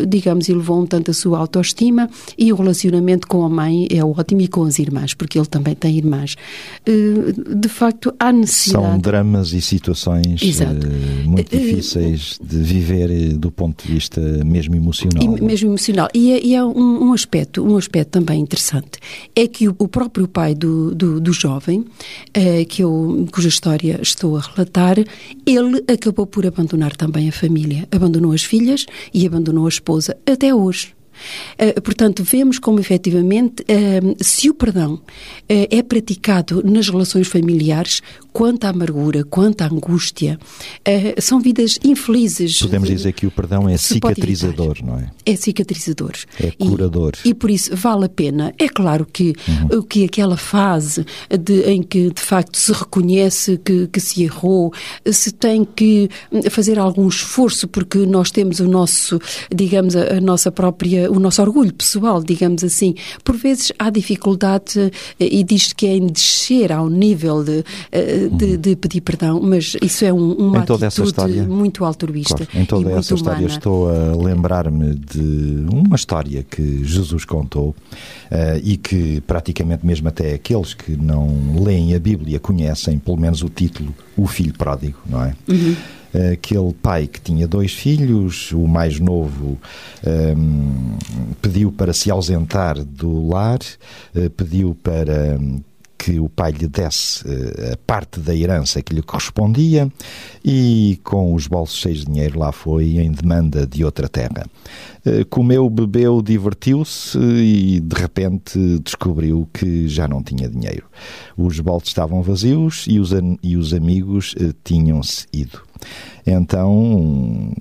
digamos, 0.07 0.49
elevou 0.49 0.81
um 0.81 0.85
tanto 0.85 1.11
a 1.11 1.13
sua 1.13 1.37
autoestima 1.39 2.09
e 2.37 2.51
o 2.51 2.55
relacionamento 2.55 3.27
com 3.27 3.43
a 3.43 3.49
mãe 3.49 3.87
é 3.91 4.03
ótimo 4.03 4.41
e 4.41 4.47
com 4.47 4.63
as 4.63 4.79
irmãs, 4.79 5.13
porque 5.13 5.37
ele 5.37 5.47
também 5.47 5.75
tem 5.75 5.97
irmãs. 5.97 6.35
Eh, 6.85 7.55
de 7.55 7.69
facto, 7.69 8.13
há 8.19 8.31
necessidade. 8.31 8.85
São 8.85 8.99
dramas 8.99 9.53
e 9.53 9.61
situações 9.61 10.41
Exato. 10.41 10.87
Eh, 10.87 11.23
muito 11.25 11.53
eh, 11.53 11.59
difíceis 11.59 12.39
de 12.41 12.57
viver 12.57 13.33
do 13.37 13.51
ponto 13.51 13.85
de 13.85 13.93
vista 13.93 14.21
mesmo 14.45 14.75
emocional. 14.75 15.23
E, 15.23 15.41
mesmo 15.41 15.69
emocional. 15.69 16.07
E 16.13 16.31
é, 16.31 16.45
e 16.45 16.55
é 16.55 16.63
um, 16.63 17.09
um, 17.09 17.13
aspecto, 17.13 17.63
um 17.63 17.77
aspecto 17.77 18.11
também 18.11 18.39
interessante. 18.39 18.99
É 19.35 19.47
que 19.47 19.67
o, 19.67 19.75
o 19.77 19.87
próprio 19.87 20.27
pai 20.27 20.55
do, 20.55 20.93
do, 20.93 21.19
do 21.19 21.33
jovem, 21.33 21.85
que 22.69 22.83
eu, 22.83 23.27
cuja 23.31 23.47
história 23.47 23.99
estou 24.01 24.37
a 24.37 24.41
relatar, 24.41 24.97
ele 25.45 25.83
acabou 25.87 26.25
por 26.25 26.45
abandonar 26.45 26.95
também 26.95 27.29
a 27.29 27.31
família. 27.31 27.87
Abandonou 27.91 28.33
as 28.37 28.43
filhas 28.43 28.85
e 29.13 29.25
abandonou 29.25 29.65
a 29.65 29.69
esposa 29.69 30.15
até 30.25 30.53
hoje. 30.53 30.96
Uh, 31.59 31.81
portanto, 31.81 32.23
vemos 32.23 32.59
como 32.59 32.79
efetivamente, 32.79 33.63
uh, 33.63 34.15
se 34.23 34.49
o 34.49 34.53
perdão 34.53 34.95
uh, 34.95 35.01
é 35.47 35.81
praticado 35.81 36.63
nas 36.63 36.89
relações 36.89 37.27
familiares, 37.27 38.01
quanto 38.31 38.65
à 38.65 38.69
amargura, 38.69 39.23
quanto 39.23 39.63
à 39.63 39.65
angústia, 39.65 40.37
são 41.19 41.39
vidas 41.39 41.79
infelizes. 41.83 42.59
Podemos 42.59 42.87
dizer 42.87 43.11
que 43.13 43.25
o 43.25 43.31
perdão 43.31 43.67
é 43.67 43.77
cicatrizador, 43.77 44.77
não 44.83 44.99
é? 44.99 45.09
É 45.25 45.35
cicatrizador. 45.35 46.11
É 46.39 46.51
curador. 46.51 47.13
E, 47.25 47.29
e 47.29 47.33
por 47.33 47.49
isso 47.49 47.75
vale 47.75 48.05
a 48.05 48.09
pena. 48.09 48.53
É 48.59 48.69
claro 48.69 49.07
que, 49.11 49.33
uhum. 49.47 49.81
que 49.81 50.03
aquela 50.03 50.37
fase 50.37 51.03
de, 51.29 51.63
em 51.63 51.81
que 51.81 52.11
de 52.11 52.21
facto 52.21 52.59
se 52.59 52.71
reconhece 52.71 53.57
que, 53.57 53.87
que 53.87 53.99
se 53.99 54.21
errou, 54.21 54.71
se 55.11 55.31
tem 55.31 55.65
que 55.65 56.07
fazer 56.51 56.77
algum 56.77 57.07
esforço, 57.07 57.67
porque 57.67 58.05
nós 58.05 58.29
temos 58.29 58.59
o 58.59 58.67
nosso, 58.67 59.19
digamos, 59.53 59.95
a, 59.95 60.17
a 60.17 60.21
nossa 60.21 60.51
própria 60.51 61.06
o 61.09 61.19
nosso 61.19 61.41
orgulho 61.41 61.73
pessoal, 61.73 62.23
digamos 62.23 62.63
assim. 62.63 62.95
Por 63.23 63.35
vezes 63.35 63.71
há 63.77 63.89
dificuldade 63.89 64.91
eh, 65.19 65.29
e 65.31 65.43
diz 65.43 65.73
que 65.73 65.87
é 65.87 65.95
em 65.95 66.07
descer 66.07 66.71
ao 66.71 66.89
nível 66.89 67.43
de, 67.43 67.63
eh, 67.91 68.29
de, 68.31 68.57
de 68.57 68.75
pedir 68.75 69.01
perdão, 69.01 69.41
mas 69.41 69.75
isso 69.81 70.05
é 70.05 70.13
um, 70.13 70.33
uma 70.33 70.59
atitude 70.59 70.85
história, 71.03 71.43
muito 71.43 71.85
altruísta. 71.85 72.45
Claro, 72.45 72.51
em 72.53 72.65
toda 72.65 72.91
essa 72.91 73.13
história 73.13 73.39
humana. 73.39 73.53
estou 73.53 73.89
a 73.89 74.15
lembrar-me 74.15 74.95
de 74.95 75.65
uma 75.71 75.95
história 75.95 76.43
que 76.43 76.83
Jesus 76.83 77.25
contou 77.25 77.69
uh, 77.69 77.75
e 78.63 78.77
que 78.77 79.21
praticamente 79.21 79.85
mesmo 79.85 80.07
até 80.07 80.33
aqueles 80.33 80.73
que 80.73 80.95
não 80.95 81.61
leem 81.63 81.95
a 81.95 81.99
Bíblia 81.99 82.39
conhecem 82.39 82.99
pelo 82.99 83.17
menos 83.17 83.41
o 83.41 83.49
título 83.49 83.93
O 84.15 84.27
Filho 84.27 84.53
Pródigo, 84.53 84.97
não 85.05 85.23
é? 85.23 85.35
Uhum 85.47 85.75
aquele 86.33 86.73
pai 86.73 87.07
que 87.07 87.21
tinha 87.21 87.47
dois 87.47 87.73
filhos, 87.73 88.51
o 88.51 88.67
mais 88.67 88.99
novo 88.99 89.57
um, 90.05 90.97
pediu 91.41 91.71
para 91.71 91.93
se 91.93 92.09
ausentar 92.11 92.83
do 92.83 93.27
lar, 93.27 93.59
uh, 94.15 94.29
pediu 94.31 94.75
para 94.81 95.37
que 95.97 96.19
o 96.19 96.29
pai 96.29 96.51
lhe 96.51 96.67
desse 96.67 97.27
uh, 97.27 97.73
a 97.73 97.77
parte 97.85 98.19
da 98.19 98.35
herança 98.35 98.81
que 98.81 98.93
lhe 98.93 99.01
correspondia 99.01 99.91
e, 100.45 100.99
com 101.03 101.33
os 101.33 101.47
bolsos 101.47 101.79
cheios 101.79 101.99
de 101.99 102.05
dinheiro, 102.05 102.39
lá 102.39 102.51
foi 102.51 102.97
em 102.97 103.11
demanda 103.11 103.65
de 103.65 103.83
outra 103.83 104.07
terra. 104.07 104.45
Uh, 105.05 105.25
comeu, 105.29 105.69
bebeu, 105.69 106.21
divertiu-se 106.21 107.17
e, 107.17 107.79
de 107.79 107.95
repente, 107.99 108.79
descobriu 108.83 109.49
que 109.51 109.87
já 109.87 110.07
não 110.07 110.21
tinha 110.21 110.47
dinheiro. 110.47 110.85
Os 111.35 111.59
bolsos 111.59 111.89
estavam 111.89 112.21
vazios 112.21 112.85
e 112.87 112.99
os, 112.99 113.11
e 113.41 113.57
os 113.57 113.73
amigos 113.73 114.35
tinham-se 114.63 115.25
ido. 115.33 115.66
Então, 116.25 117.51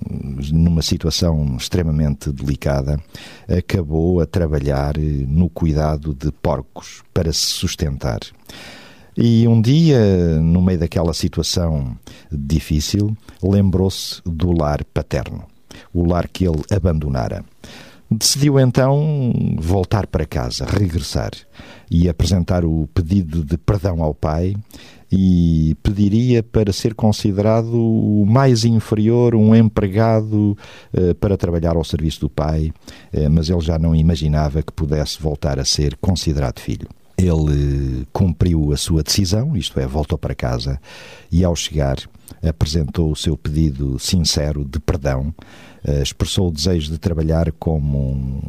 numa 0.51 0.81
situação 0.81 1.55
extremamente 1.57 2.31
delicada, 2.31 2.99
acabou 3.47 4.19
a 4.19 4.25
trabalhar 4.25 4.97
no 4.97 5.49
cuidado 5.49 6.13
de 6.13 6.31
porcos 6.31 7.03
para 7.13 7.31
se 7.31 7.45
sustentar. 7.45 8.19
E 9.15 9.47
um 9.47 9.59
dia, 9.59 10.39
no 10.39 10.61
meio 10.61 10.77
daquela 10.77 11.13
situação 11.13 11.97
difícil, 12.31 13.17
lembrou-se 13.41 14.21
do 14.23 14.51
lar 14.51 14.83
paterno, 14.85 15.43
o 15.91 16.05
lar 16.05 16.27
que 16.27 16.45
ele 16.45 16.61
abandonara. 16.71 17.43
Decidiu 18.09 18.59
então 18.59 19.33
voltar 19.57 20.07
para 20.07 20.25
casa, 20.25 20.65
regressar 20.65 21.31
e 21.91 22.07
apresentar 22.07 22.63
o 22.63 22.87
pedido 22.93 23.43
de 23.43 23.57
perdão 23.57 24.01
ao 24.01 24.13
pai 24.13 24.55
e 25.11 25.75
pediria 25.81 26.43
para 26.43 26.73
ser 26.73 26.93
considerado 26.93 27.73
o 27.73 28.25
mais 28.25 28.65
inferior, 28.65 29.35
um 29.35 29.55
empregado 29.55 30.57
uh, 30.93 31.15
para 31.15 31.37
trabalhar 31.37 31.75
ao 31.75 31.83
serviço 31.83 32.21
do 32.21 32.29
pai, 32.29 32.71
uh, 33.13 33.29
mas 33.29 33.49
ele 33.49 33.61
já 33.61 33.79
não 33.79 33.95
imaginava 33.95 34.61
que 34.61 34.71
pudesse 34.71 35.21
voltar 35.21 35.59
a 35.59 35.65
ser 35.65 35.95
considerado 35.97 36.59
filho. 36.59 36.87
Ele 37.17 38.05
cumpriu 38.13 38.71
a 38.71 38.77
sua 38.77 39.01
decisão, 39.01 39.55
isto 39.57 39.79
é, 39.79 39.87
voltou 39.87 40.19
para 40.19 40.35
casa 40.35 40.79
e, 41.31 41.43
ao 41.43 41.55
chegar, 41.55 41.97
apresentou 42.47 43.11
o 43.11 43.15
seu 43.15 43.35
pedido 43.35 43.97
sincero 43.97 44.63
de 44.63 44.79
perdão, 44.79 45.33
expressou 46.01 46.49
o 46.49 46.51
desejo 46.51 46.91
de 46.91 46.97
trabalhar 46.97 47.51
como 47.53 48.41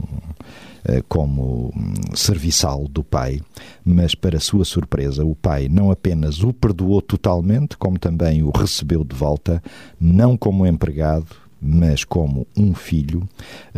eh, 0.85 1.03
como 1.09 1.73
serviçal 2.15 2.87
do 2.89 3.05
pai, 3.05 3.41
mas 3.85 4.15
para 4.15 4.41
sua 4.41 4.65
surpresa, 4.65 5.25
o 5.25 5.35
pai 5.35 5.69
não 5.69 5.91
apenas 5.91 6.43
o 6.43 6.53
perdoou 6.53 7.03
totalmente, 7.03 7.77
como 7.77 7.99
também 7.99 8.43
o 8.43 8.51
recebeu 8.51 9.05
de 9.05 9.15
volta, 9.15 9.63
não 10.01 10.37
como 10.37 10.67
empregado, 10.67 11.27
mas 11.61 12.05
como 12.05 12.47
um 12.57 12.75
filho 12.75 13.29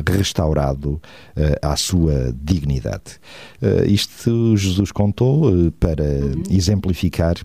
restaurado 0.06 0.92
uh, 0.92 1.00
à 1.62 1.76
sua 1.76 2.34
dignidade. 2.40 3.18
Uh, 3.60 3.84
isto 3.86 4.56
Jesus 4.56 4.92
contou 4.92 5.50
uh, 5.50 5.72
para 5.72 6.04
uhum. 6.04 6.42
exemplificar 6.50 7.36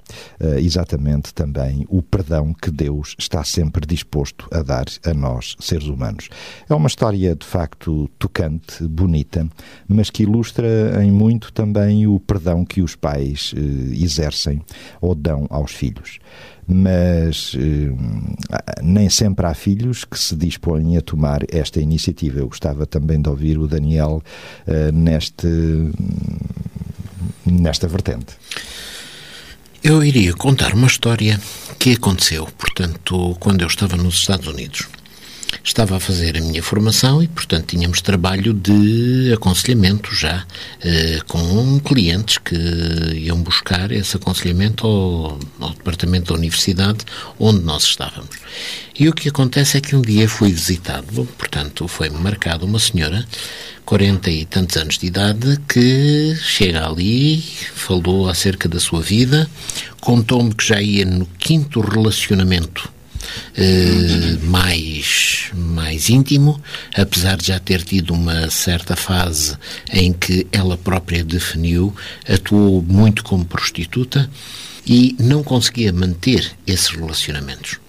exatamente 0.58 1.34
também 1.34 1.86
o 1.90 2.02
perdão 2.02 2.54
que 2.54 2.70
Deus 2.70 3.16
está 3.18 3.44
sempre 3.44 3.86
disposto 3.86 4.48
a 4.52 4.62
dar 4.62 4.86
a 5.06 5.14
nós, 5.14 5.56
seres 5.60 5.88
humanos. 5.88 6.30
É 6.70 6.74
uma 6.74 6.88
história 6.88 7.36
de 7.36 7.46
facto 7.46 8.10
tocante, 8.20 8.86
bonita, 8.88 9.48
mas 9.88 10.10
que 10.10 10.24
ilustra 10.24 11.04
em 11.04 11.12
muito 11.12 11.52
também 11.52 12.08
o 12.08 12.20
perdão 12.20 12.66
que 12.66 12.82
os 12.82 12.96
pais 12.96 13.54
exercem 13.92 14.62
ou 15.02 15.16
dão 15.16 15.48
aos 15.50 15.72
filhos 15.72 16.20
mas 16.68 17.56
eh, 17.56 17.92
nem 18.82 19.10
sempre 19.10 19.46
há 19.46 19.54
filhos 19.54 20.04
que 20.04 20.18
se 20.18 20.36
dispõem 20.36 20.98
a 20.98 21.02
tomar 21.02 21.42
esta 21.50 21.80
iniciativa. 21.80 22.40
Eu 22.40 22.48
gostava 22.48 22.86
também 22.86 23.22
de 23.22 23.30
ouvir 23.30 23.58
o 23.58 23.68
Daniel 23.68 24.22
eh, 24.66 24.92
neste, 24.92 25.48
nesta 27.46 27.88
vertente. 27.88 28.34
Eu 29.84 30.04
iria 30.04 30.34
contar 30.34 30.74
uma 30.74 30.88
história 30.88 31.40
que 31.78 31.92
aconteceu, 31.92 32.48
portanto, 32.58 33.38
quando 33.40 33.62
eu 33.62 33.68
estava 33.68 33.96
nos 33.96 34.16
Estados 34.16 34.48
Unidos 34.48 34.88
estava 35.64 35.98
a 35.98 36.00
fazer 36.00 36.38
a 36.38 36.42
minha 36.42 36.62
formação 36.62 37.22
e, 37.22 37.28
portanto, 37.28 37.68
tínhamos 37.68 38.02
trabalho 38.02 38.54
de 38.54 39.32
aconselhamento 39.34 40.14
já 40.14 40.46
eh, 40.82 41.20
com 41.28 41.80
clientes 41.80 42.38
que 42.38 42.56
iam 43.16 43.42
buscar 43.42 43.92
esse 43.92 44.16
aconselhamento 44.18 44.86
ao, 44.86 45.40
ao 45.60 45.70
departamento 45.72 46.34
da 46.34 46.40
universidade 46.40 47.00
onde 47.40 47.62
nós 47.62 47.84
estávamos. 47.84 48.36
E 48.98 49.10
o 49.10 49.14
que 49.14 49.30
acontece 49.30 49.78
é 49.78 49.82
que 49.82 49.96
um 49.96 50.02
dia 50.02 50.28
fui 50.30 50.52
visitado, 50.52 51.28
portanto, 51.38 51.88
foi-me 51.88 52.18
marcado 52.18 52.66
uma 52.66 52.80
senhora, 52.80 53.26
40 53.86 54.32
e 54.32 54.46
tantos 54.46 54.78
anos 54.78 54.98
de 54.98 55.08
idade, 55.08 55.60
que 55.68 56.36
chega 56.42 56.88
ali, 56.88 57.42
falou 57.76 58.30
acerca 58.30 58.68
da 58.70 58.80
sua 58.80 59.02
vida, 59.02 59.50
contou-me 60.00 60.54
que 60.54 60.66
já 60.66 60.82
ia 60.82 61.06
no 61.06 61.26
quinto 61.38 61.82
relacionamento 61.82 62.95
eh, 63.56 64.38
mais, 64.44 65.50
mais 65.54 66.10
íntimo, 66.10 66.62
apesar 66.96 67.38
de 67.38 67.48
já 67.48 67.60
ter 67.60 67.84
tido 67.84 68.14
uma 68.14 68.50
certa 68.50 68.96
fase 68.96 69.58
em 69.92 70.12
que 70.14 70.48
ela 70.52 70.78
própria 70.78 71.24
definiu, 71.24 71.96
atuou 72.28 72.82
muito 72.82 73.24
como 73.24 73.46
prostituta 73.46 74.30
e 74.86 75.16
não 75.20 75.44
conseguia 75.44 75.92
manter 75.92 76.52
esses 76.68 76.90
relacionamentos. 76.90 77.80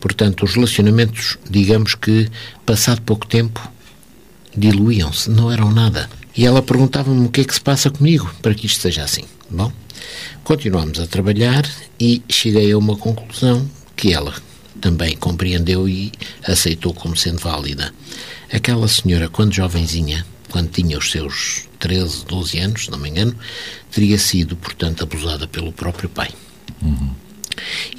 Portanto, 0.00 0.44
os 0.44 0.54
relacionamentos, 0.54 1.38
digamos 1.48 1.94
que, 1.94 2.28
passado 2.66 3.00
pouco 3.02 3.26
tempo, 3.26 3.70
diluíam-se, 4.56 5.30
não 5.30 5.50
eram 5.50 5.70
nada. 5.70 6.10
E 6.36 6.44
ela 6.44 6.62
perguntava-me 6.62 7.26
o 7.26 7.30
que 7.30 7.42
é 7.42 7.44
que 7.44 7.54
se 7.54 7.60
passa 7.60 7.90
comigo 7.90 8.34
para 8.42 8.54
que 8.54 8.66
isto 8.66 8.80
seja 8.80 9.04
assim. 9.04 9.24
Bom, 9.50 9.72
continuamos 10.42 10.98
a 10.98 11.06
trabalhar 11.06 11.68
e 12.00 12.22
cheguei 12.28 12.72
a 12.72 12.78
uma 12.78 12.96
conclusão 12.96 13.68
que 13.94 14.12
ela 14.12 14.34
também 14.80 15.16
compreendeu 15.16 15.88
e 15.88 16.12
aceitou 16.46 16.92
como 16.92 17.16
sendo 17.16 17.38
válida. 17.38 17.92
Aquela 18.52 18.88
senhora, 18.88 19.28
quando 19.28 19.54
jovenzinha, 19.54 20.26
quando 20.50 20.70
tinha 20.70 20.98
os 20.98 21.10
seus 21.10 21.68
13, 21.78 22.24
12 22.26 22.58
anos, 22.58 22.84
se 22.84 22.90
não 22.90 22.98
me 22.98 23.08
engano, 23.08 23.34
teria 23.90 24.18
sido, 24.18 24.56
portanto, 24.56 25.02
abusada 25.02 25.46
pelo 25.46 25.72
próprio 25.72 26.08
pai. 26.08 26.30
Uhum. 26.82 27.10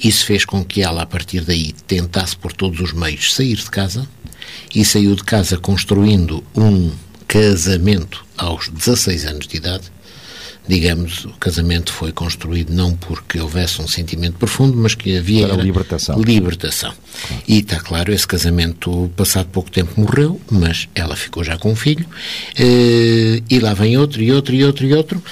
Isso 0.02 0.24
fez 0.26 0.44
com 0.44 0.64
que 0.64 0.82
ela, 0.82 1.02
a 1.02 1.06
partir 1.06 1.40
daí, 1.40 1.72
tentasse 1.86 2.36
por 2.36 2.52
todos 2.52 2.80
os 2.80 2.92
meios 2.92 3.34
sair 3.34 3.56
de 3.56 3.70
casa 3.70 4.08
e 4.74 4.84
saiu 4.84 5.14
de 5.14 5.24
casa 5.24 5.56
construindo 5.56 6.44
um 6.54 6.92
casamento 7.26 8.24
aos 8.36 8.68
16 8.68 9.24
anos 9.24 9.46
de 9.46 9.56
idade 9.56 9.90
digamos, 10.66 11.26
o 11.26 11.30
casamento 11.30 11.92
foi 11.92 12.10
construído 12.10 12.72
não 12.72 12.94
porque 12.96 13.38
houvesse 13.38 13.82
um 13.82 13.88
sentimento 13.88 14.38
profundo, 14.38 14.76
mas 14.76 14.94
que 14.94 15.16
havia 15.16 15.46
Para 15.48 15.62
libertação. 15.62 16.20
libertação. 16.20 16.92
Claro. 17.28 17.42
E 17.46 17.58
está 17.58 17.80
claro, 17.80 18.12
esse 18.12 18.26
casamento, 18.26 19.10
passado 19.14 19.48
pouco 19.48 19.70
tempo, 19.70 20.00
morreu, 20.00 20.40
mas 20.50 20.88
ela 20.94 21.16
ficou 21.16 21.44
já 21.44 21.58
com 21.58 21.72
um 21.72 21.76
filho, 21.76 22.06
eh, 22.56 23.42
e 23.48 23.58
lá 23.58 23.74
vem 23.74 23.98
outro, 23.98 24.22
e 24.22 24.32
outro, 24.32 24.54
e 24.54 24.64
outro, 24.64 24.86
e 24.86 24.94
outro, 24.94 25.22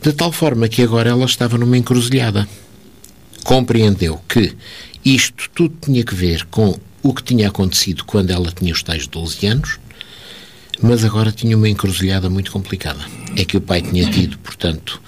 de 0.00 0.12
tal 0.12 0.30
forma 0.30 0.68
que 0.68 0.82
agora 0.82 1.10
ela 1.10 1.24
estava 1.24 1.58
numa 1.58 1.76
encruzilhada. 1.76 2.48
Compreendeu 3.42 4.20
que 4.28 4.54
isto 5.04 5.50
tudo 5.54 5.74
tinha 5.80 6.04
que 6.04 6.14
ver 6.14 6.44
com 6.46 6.78
o 7.02 7.14
que 7.14 7.22
tinha 7.22 7.48
acontecido 7.48 8.04
quando 8.04 8.30
ela 8.30 8.50
tinha 8.52 8.72
os 8.72 8.82
tais 8.82 9.06
12 9.06 9.46
anos, 9.46 9.78
mas 10.82 11.04
agora 11.04 11.32
tinha 11.32 11.56
uma 11.56 11.68
encruzilhada 11.68 12.28
muito 12.28 12.50
complicada. 12.50 13.00
É 13.36 13.44
que 13.44 13.56
o 13.56 13.60
pai 13.60 13.82
tinha 13.82 14.10
tido, 14.10 14.38
portanto, 14.38 15.00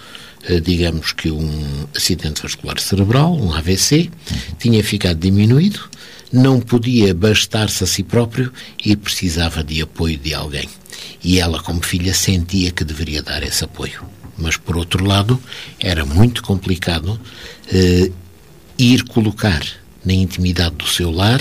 eh, 0.44 0.60
digamos 0.60 1.12
que 1.12 1.30
um 1.30 1.86
acidente 1.94 2.42
vascular 2.42 2.78
cerebral, 2.80 3.36
um 3.36 3.52
AVC, 3.52 4.10
tinha 4.58 4.82
ficado 4.82 5.18
diminuído, 5.18 5.80
não 6.32 6.60
podia 6.60 7.14
bastar-se 7.14 7.84
a 7.84 7.86
si 7.86 8.02
próprio 8.02 8.52
e 8.84 8.96
precisava 8.96 9.62
de 9.62 9.82
apoio 9.82 10.18
de 10.18 10.34
alguém. 10.34 10.68
E 11.22 11.38
ela, 11.38 11.62
como 11.62 11.82
filha, 11.82 12.14
sentia 12.14 12.70
que 12.70 12.84
deveria 12.84 13.22
dar 13.22 13.42
esse 13.42 13.64
apoio. 13.64 14.02
Mas, 14.36 14.56
por 14.56 14.76
outro 14.76 15.04
lado, 15.04 15.40
era 15.80 16.04
muito 16.04 16.42
complicado 16.42 17.20
eh, 17.72 18.10
ir 18.78 19.04
colocar 19.04 19.62
na 20.04 20.12
intimidade 20.12 20.76
do 20.76 20.86
seu 20.86 21.10
lar 21.10 21.40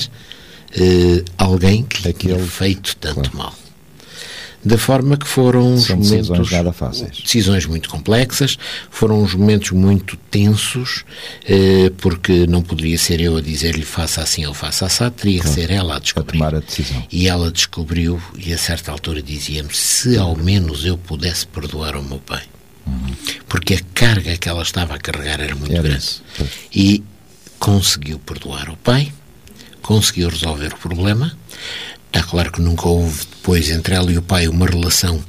eh, 0.72 1.24
alguém 1.38 1.84
que 1.84 2.08
lhe 2.08 2.14
tinha 2.14 2.40
feito 2.40 2.96
tanto 2.98 3.30
claro. 3.30 3.38
mal 3.38 3.67
da 4.64 4.78
forma 4.78 5.16
que 5.16 5.28
foram 5.28 5.78
São 5.78 5.98
uns 5.98 6.10
decisões 6.10 6.52
nada 6.52 6.74
fáceis. 6.74 7.18
Decisões 7.24 7.66
muito 7.66 7.90
complexas, 7.90 8.58
foram 8.90 9.22
uns 9.22 9.34
momentos 9.34 9.72
muito 9.72 10.18
tensos, 10.30 11.06
eh, 11.48 11.92
porque 11.98 12.46
não 12.48 12.62
poderia 12.62 12.98
ser 12.98 13.22
eu 13.22 13.38
a 13.38 13.42
dizer-lhe 13.42 13.84
faça 13.84 14.22
assim 14.22 14.46
ou 14.46 14.54
faça 14.54 14.86
assim, 14.86 15.10
teria 15.12 15.40
claro. 15.40 15.56
que 15.56 15.62
ser 15.62 15.72
ela 15.72 15.96
a 15.96 16.00
descobrir. 16.00 16.38
A 16.38 16.40
tomar 16.40 16.56
a 16.56 16.60
decisão. 16.60 17.04
E 17.12 17.28
ela 17.28 17.52
descobriu, 17.52 18.22
e 18.38 18.52
a 18.52 18.58
certa 18.58 18.92
altura 18.92 19.22
dizia-me, 19.22 19.74
se 19.74 20.18
ao 20.18 20.36
menos 20.36 20.86
eu 20.86 20.98
pudesse 20.98 21.48
perdoar 21.48 21.96
o 21.96 22.04
meu 22.04 22.20
pai. 22.20 22.44
Uhum. 22.86 23.16
Porque 23.48 23.76
a 23.76 23.80
carga 23.94 24.38
que 24.38 24.50
ela 24.50 24.64
estava 24.64 24.96
a 24.96 24.98
carregar 24.98 25.40
era 25.40 25.56
muito 25.56 25.74
era 25.74 25.84
grande. 25.84 26.00
Isso. 26.00 26.24
E 26.74 27.04
conseguiu 27.60 28.20
perdoar 28.20 28.70
o 28.70 28.78
pai, 28.78 29.12
conseguiu 29.82 30.30
resolver 30.30 30.74
o 30.74 30.78
problema, 30.78 31.38
Está 32.08 32.24
claro 32.24 32.52
que 32.52 32.62
nunca 32.62 32.88
houve 32.88 33.26
depois 33.26 33.70
entre 33.70 33.96
ela 33.96 34.12
e 34.12 34.18
o 34.18 34.22
pai 34.22 34.48
uma 34.48 34.66
relação 34.66 35.24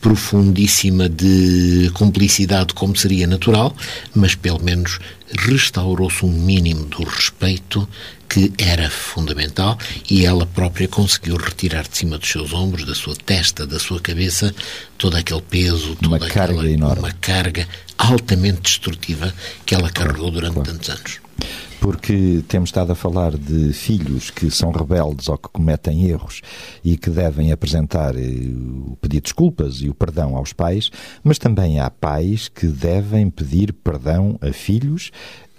profundíssima 0.00 1.08
de 1.08 1.90
cumplicidade 1.94 2.72
como 2.72 2.96
seria 2.96 3.26
natural, 3.26 3.76
mas 4.14 4.34
pelo 4.34 4.62
menos 4.62 4.98
restaurou-se 5.38 6.24
um 6.24 6.32
mínimo 6.32 6.86
do 6.86 7.04
respeito 7.04 7.86
que 8.28 8.52
era 8.56 8.88
fundamental 8.88 9.76
e 10.08 10.24
ela 10.24 10.46
própria 10.46 10.88
conseguiu 10.88 11.36
retirar 11.36 11.86
de 11.86 11.98
cima 11.98 12.16
dos 12.16 12.30
seus 12.30 12.52
ombros, 12.52 12.86
da 12.86 12.94
sua 12.94 13.14
testa, 13.14 13.66
da 13.66 13.78
sua 13.78 14.00
cabeça, 14.00 14.54
todo 14.96 15.16
aquele 15.16 15.42
peso, 15.42 15.96
toda 15.96 16.06
uma 16.06 16.16
aquela, 16.16 16.46
carga 16.54 16.70
enorme. 16.70 16.98
uma 17.00 17.12
carga 17.12 17.68
altamente 17.98 18.62
destrutiva 18.62 19.34
que 19.66 19.74
ela 19.74 19.90
carregou 19.90 20.30
durante 20.30 20.54
claro. 20.54 20.72
tantos 20.72 20.88
anos 20.88 21.20
porque 21.80 22.44
temos 22.46 22.68
estado 22.68 22.92
a 22.92 22.94
falar 22.94 23.36
de 23.36 23.72
filhos 23.72 24.30
que 24.30 24.50
são 24.50 24.70
rebeldes 24.70 25.28
ou 25.28 25.38
que 25.38 25.48
cometem 25.48 26.04
erros 26.04 26.42
e 26.84 26.96
que 26.96 27.08
devem 27.08 27.50
apresentar 27.50 28.14
eh, 28.16 28.20
o 28.20 28.96
pedido 29.00 29.22
de 29.22 29.22
desculpas 29.22 29.80
e 29.80 29.88
o 29.88 29.94
perdão 29.94 30.36
aos 30.36 30.52
pais, 30.52 30.90
mas 31.24 31.38
também 31.38 31.80
há 31.80 31.90
pais 31.90 32.48
que 32.48 32.66
devem 32.66 33.30
pedir 33.30 33.72
perdão 33.72 34.38
a 34.42 34.52
filhos 34.52 35.10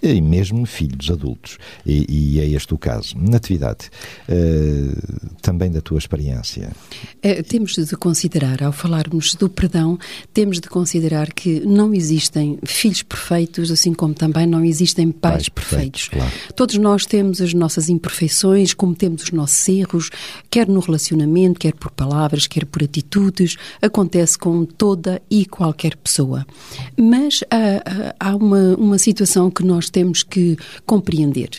e 0.02 0.20
mesmo 0.20 0.66
filhos 0.66 1.10
adultos. 1.10 1.58
E, 1.86 2.06
e 2.08 2.40
é 2.40 2.48
este 2.48 2.74
o 2.74 2.78
caso. 2.78 3.16
Natividade, 3.16 3.88
uh, 4.28 5.36
também 5.40 5.70
da 5.70 5.80
tua 5.80 5.98
experiência. 5.98 6.70
Uh, 7.24 7.42
temos 7.44 7.74
de 7.74 7.96
considerar, 7.96 8.62
ao 8.62 8.72
falarmos 8.72 9.34
do 9.34 9.48
perdão, 9.48 9.98
temos 10.34 10.60
de 10.60 10.68
considerar 10.68 11.32
que 11.32 11.60
não 11.60 11.94
existem 11.94 12.58
filhos 12.64 13.02
perfeitos, 13.02 13.70
assim 13.70 13.94
como 13.94 14.12
também 14.12 14.46
não 14.46 14.64
existem 14.64 15.12
pais, 15.12 15.34
pais 15.34 15.48
perfeitos. 15.48 16.08
perfeitos. 16.08 16.32
Claro. 16.38 16.54
Todos 16.56 16.76
nós 16.76 17.06
temos 17.06 17.40
as 17.40 17.54
nossas 17.54 17.88
imperfeições, 17.88 18.74
cometemos 18.74 19.22
os 19.22 19.30
nossos 19.30 19.68
erros, 19.68 20.10
quer 20.50 20.66
no 20.66 20.80
relacionamento, 20.80 21.60
quer 21.60 21.74
por 21.74 21.92
palavras, 21.92 22.46
quer 22.48 22.66
por 22.66 22.82
atitudes, 22.82 23.56
acontece 23.80 24.36
com 24.36 24.64
toda 24.64 25.22
e 25.30 25.46
qualquer 25.46 25.96
pessoa. 25.96 26.44
Mas 26.98 27.44
há, 27.50 28.14
há 28.18 28.34
uma, 28.34 28.74
uma 28.74 28.98
situação 28.98 29.50
que 29.50 29.62
nós 29.62 29.91
temos 29.92 30.22
que 30.22 30.56
compreender, 30.84 31.50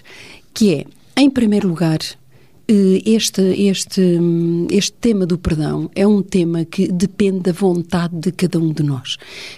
que 0.54 0.74
é, 0.74 0.86
em 1.16 1.30
primeiro 1.30 1.68
lugar, 1.68 2.00
este, 2.66 3.42
este, 3.42 4.20
este 4.72 4.94
tema 4.94 5.26
do 5.26 5.38
perdão 5.38 5.92
é 5.94 6.08
um 6.08 6.22
tema 6.22 6.64
que 6.64 6.88
depende 6.88 7.42
da 7.42 7.52
vontade 7.52 8.18
de 8.18 8.32
cada 8.32 8.58
um 8.58 8.72
de 8.72 8.82
nós. 8.84 9.18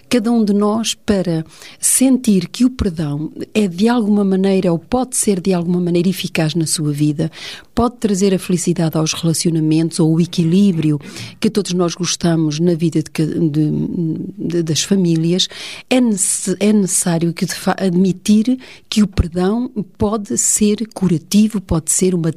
Cada 0.09 0.31
um 0.31 0.43
de 0.43 0.53
nós, 0.53 0.95
para 0.95 1.45
sentir 1.79 2.47
que 2.47 2.65
o 2.65 2.69
perdão 2.69 3.31
é 3.53 3.67
de 3.67 3.87
alguma 3.87 4.23
maneira, 4.23 4.71
ou 4.71 4.79
pode 4.79 5.15
ser 5.15 5.39
de 5.39 5.53
alguma 5.53 5.79
maneira 5.79 6.09
eficaz 6.09 6.55
na 6.55 6.65
sua 6.65 6.91
vida, 6.91 7.31
pode 7.75 7.97
trazer 7.97 8.33
a 8.33 8.39
felicidade 8.39 8.97
aos 8.97 9.13
relacionamentos 9.13 9.99
ou 9.99 10.15
o 10.15 10.21
equilíbrio 10.21 10.99
que 11.39 11.49
todos 11.49 11.73
nós 11.73 11.93
gostamos 11.93 12.59
na 12.59 12.73
vida 12.73 13.03
de, 13.03 13.49
de, 13.49 13.71
de, 14.37 14.63
das 14.63 14.81
famílias, 14.81 15.47
é, 15.89 15.97
é 15.97 16.73
necessário 16.73 17.33
que 17.33 17.45
admitir 17.77 18.57
que 18.89 19.03
o 19.03 19.07
perdão 19.07 19.69
pode 19.97 20.37
ser 20.37 20.87
curativo, 20.93 21.61
pode 21.61 21.91
ser 21.91 22.15
uma 22.15 22.31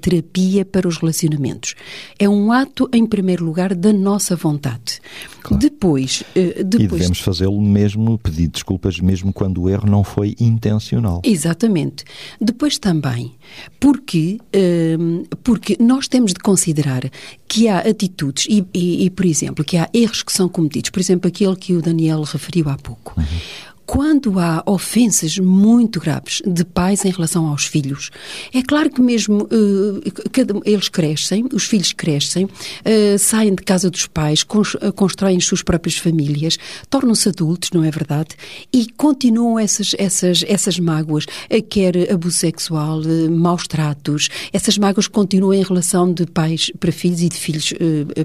terapia 0.59 0.65
para 0.65 0.89
os 0.89 0.99
relacionamentos. 0.99 1.75
É 2.19 2.29
um 2.29 2.53
ato, 2.53 2.89
em 2.93 3.07
primeiro 3.07 3.45
lugar, 3.45 3.75
da 3.75 3.93
nossa 3.93 4.35
vontade. 4.37 5.01
Claro. 5.43 5.61
Depois, 5.61 6.23
uh, 6.31 6.65
depois... 6.65 6.85
E 6.85 6.89
devemos 6.89 7.21
fazê-lo 7.21 7.61
mesmo, 7.61 8.19
pedir 8.19 8.49
desculpas, 8.49 8.99
mesmo 9.01 9.33
quando 9.33 9.63
o 9.63 9.69
erro 9.69 9.89
não 9.89 10.03
foi 10.03 10.35
intencional. 10.41 11.21
Exatamente. 11.25 12.05
Depois 12.41 12.79
também, 12.79 13.35
porque, 13.79 14.39
uh, 14.55 15.37
porque 15.43 15.77
nós 15.81 16.09
temos 16.09 16.33
de 16.33 16.41
considerar 16.41 17.11
que 17.47 17.69
há 17.69 17.79
atitudes 17.79 18.47
e, 18.49 18.65
e, 18.75 19.07
e, 19.07 19.11
por 19.11 19.25
exemplo, 19.25 19.65
que 19.65 19.77
há 19.77 19.89
erros 19.93 20.23
que 20.23 20.33
são 20.33 20.49
cometidos. 20.49 20.91
Por 20.91 21.01
exemplo, 21.01 21.29
aquele 21.29 21.57
que 21.57 21.75
o 21.75 21.83
Daniel 21.83 22.23
referiu 22.23 22.69
há 22.69 22.77
pouco. 22.77 23.15
Uhum 23.17 23.68
quando 23.89 24.39
há 24.39 24.63
ofensas 24.67 25.39
muito 25.39 25.99
graves 25.99 26.43
de 26.45 26.63
pais 26.63 27.07
em 27.07 27.11
relação 27.11 27.47
aos 27.47 27.65
filhos, 27.65 28.11
é 28.53 28.61
claro 28.63 28.91
que 28.91 29.01
mesmo 29.01 29.45
uh, 29.45 30.29
cada, 30.31 30.61
eles 30.67 30.91
crescem, 30.91 31.47
os 31.55 31.65
filhos 31.65 31.95
crescem, 31.95 32.45
uh, 32.45 33.19
saem 33.19 33.55
de 33.55 33.63
casa 33.63 33.89
dos 33.89 34.07
pais, 34.07 34.43
uh, 34.43 34.93
constroem 34.93 35.39
as 35.39 35.47
suas 35.47 35.63
próprias 35.63 35.97
famílias, 35.97 36.59
tornam-se 36.91 37.31
adultos, 37.31 37.71
não 37.73 37.83
é 37.83 37.91
verdade? 37.91 38.37
E 38.71 38.89
continuam 38.95 39.59
essas, 39.59 39.95
essas, 39.97 40.45
essas 40.47 40.79
mágoas, 40.79 41.25
quer 41.71 42.13
abuso 42.13 42.37
sexual, 42.37 43.01
maus 43.31 43.67
tratos, 43.67 44.29
essas 44.53 44.77
mágoas 44.77 45.09
continuam 45.09 45.55
em 45.55 45.63
relação 45.63 46.13
de 46.13 46.27
pais 46.27 46.71
para 46.79 46.93
filhos 46.93 47.23
e 47.23 47.31
de 47.31 47.37
filhos 47.37 47.73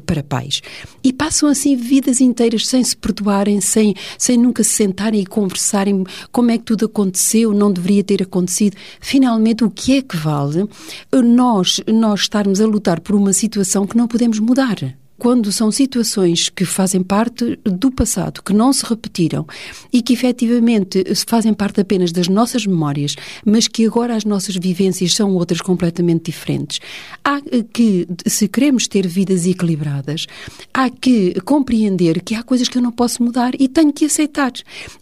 para 0.06 0.22
pais. 0.22 0.62
E 1.02 1.14
passam 1.14 1.48
assim 1.48 1.78
vidas 1.78 2.20
inteiras 2.20 2.68
sem 2.68 2.84
se 2.84 2.98
perdoarem, 2.98 3.62
sem, 3.62 3.96
sem 4.18 4.38
nunca 4.38 4.62
se 4.62 4.72
sentarem 4.72 5.22
e 5.22 5.26
conversarem 5.26 5.53
conversarem 5.54 6.04
como 6.32 6.52
é 6.52 6.58
que 6.58 6.64
tudo 6.64 6.86
aconteceu, 6.86 7.54
não 7.54 7.72
deveria 7.72 8.04
ter 8.04 8.24
acontecido. 8.24 8.76
Finalmente, 9.00 9.64
o 9.64 9.70
que 9.70 9.98
é 9.98 10.02
que 10.02 10.18
vale 10.18 10.68
nós, 11.12 11.80
nós 11.88 12.22
estarmos 12.22 12.60
a 12.60 12.66
lutar 12.66 13.00
por 13.00 13.16
uma 13.16 13.34
situação 13.34 13.86
que 13.86 13.96
não 13.96 14.08
podemos 14.08 14.40
mudar? 14.40 15.03
Quando 15.18 15.52
são 15.52 15.72
situações 15.72 16.50
que 16.50 16.66
fazem 16.66 17.04
parte 17.04 17.60
do 17.64 17.92
passado, 17.92 18.42
que 18.42 18.54
não 18.54 18.74
se 18.74 18.86
repetiram 18.86 19.46
e 19.92 20.02
que 20.02 20.14
efetivamente 20.14 21.04
fazem 21.28 21.54
parte 21.54 21.82
apenas 21.82 22.12
das 22.12 22.28
nossas 22.28 22.66
memórias, 22.66 23.16
mas 23.46 23.68
que 23.68 23.86
agora 23.86 24.16
as 24.16 24.26
nossas 24.26 24.56
vivências 24.56 25.14
são 25.14 25.34
outras 25.36 25.62
completamente 25.62 26.26
diferentes, 26.26 26.80
há 27.24 27.40
que, 27.72 28.08
se 28.26 28.48
queremos 28.48 28.88
ter 28.88 29.08
vidas 29.08 29.46
equilibradas, 29.46 30.26
há 30.74 30.90
que 30.90 31.40
compreender 31.42 32.22
que 32.22 32.36
há 32.36 32.44
coisas 32.44 32.68
que 32.68 32.78
eu 32.78 32.82
não 32.82 32.92
posso 32.92 33.24
mudar 33.24 33.54
e 33.60 33.68
tenho 33.68 33.94
que 33.94 34.06
aceitar. 34.06 34.52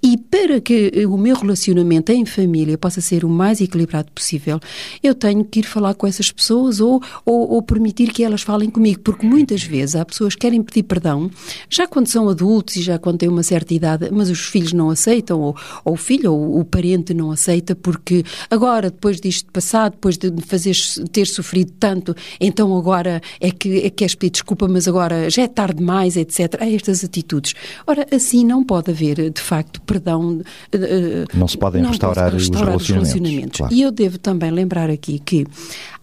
E 0.03 0.17
para 0.17 0.59
que 0.61 1.05
o 1.05 1.17
meu 1.17 1.35
relacionamento 1.35 2.11
em 2.11 2.25
família 2.25 2.77
possa 2.77 3.01
ser 3.01 3.25
o 3.25 3.29
mais 3.29 3.61
equilibrado 3.61 4.11
possível, 4.11 4.59
eu 5.01 5.15
tenho 5.15 5.43
que 5.43 5.59
ir 5.59 5.63
falar 5.63 5.93
com 5.95 6.05
essas 6.05 6.31
pessoas 6.31 6.79
ou, 6.79 7.01
ou, 7.25 7.53
ou 7.53 7.61
permitir 7.61 8.11
que 8.11 8.23
elas 8.23 8.41
falem 8.41 8.69
comigo, 8.69 8.99
porque 9.01 9.25
muitas 9.25 9.63
vezes 9.63 9.95
há 10.01 10.05
pessoas 10.05 10.35
querem 10.35 10.61
pedir 10.61 10.83
perdão, 10.83 11.29
já 11.69 11.87
quando 11.87 12.07
são 12.07 12.29
adultos 12.29 12.75
e 12.75 12.81
já 12.81 12.97
quando 12.97 13.19
têm 13.19 13.29
uma 13.29 13.43
certa 13.43 13.73
idade, 13.73 14.09
mas 14.11 14.29
os 14.29 14.39
filhos 14.39 14.73
não 14.73 14.89
aceitam, 14.89 15.39
ou, 15.39 15.55
ou 15.85 15.93
o 15.93 15.97
filho 15.97 16.33
ou 16.33 16.59
o 16.59 16.65
parente 16.65 17.13
não 17.13 17.31
aceita, 17.31 17.75
porque 17.75 18.23
agora, 18.49 18.89
depois 18.89 19.19
disto 19.19 19.51
passado, 19.51 19.93
depois 19.93 20.17
de 20.17 20.31
fazer, 20.41 20.75
ter 21.11 21.25
sofrido 21.25 21.71
tanto, 21.79 22.15
então 22.39 22.75
agora 22.77 23.21
é 23.39 23.51
que 23.51 23.77
é 23.77 23.89
que 23.89 23.91
queres 23.91 24.15
pedir 24.15 24.31
desculpa, 24.31 24.67
mas 24.67 24.87
agora 24.87 25.29
já 25.29 25.43
é 25.43 25.47
tarde 25.47 25.75
demais, 25.75 26.17
etc. 26.17 26.55
Há 26.59 26.69
estas 26.69 27.03
atitudes. 27.03 27.53
Ora, 27.85 28.05
assim 28.11 28.45
não 28.45 28.63
pode 28.63 28.91
haver, 28.91 29.29
de 29.29 29.41
facto, 29.41 29.81
perdão. 29.81 30.41
Eh, 30.71 31.25
não 31.33 31.47
se 31.47 31.57
podem 31.57 31.81
não 31.81 31.89
restaurar, 31.89 32.33
restaurar, 32.33 32.75
os 32.75 32.87
relacionamentos. 32.87 33.13
Os 33.13 33.19
relacionamentos. 33.19 33.57
Claro. 33.57 33.73
E 33.73 33.81
eu 33.81 33.91
devo 33.91 34.17
também 34.17 34.51
lembrar 34.51 34.89
aqui 34.89 35.19
que 35.19 35.45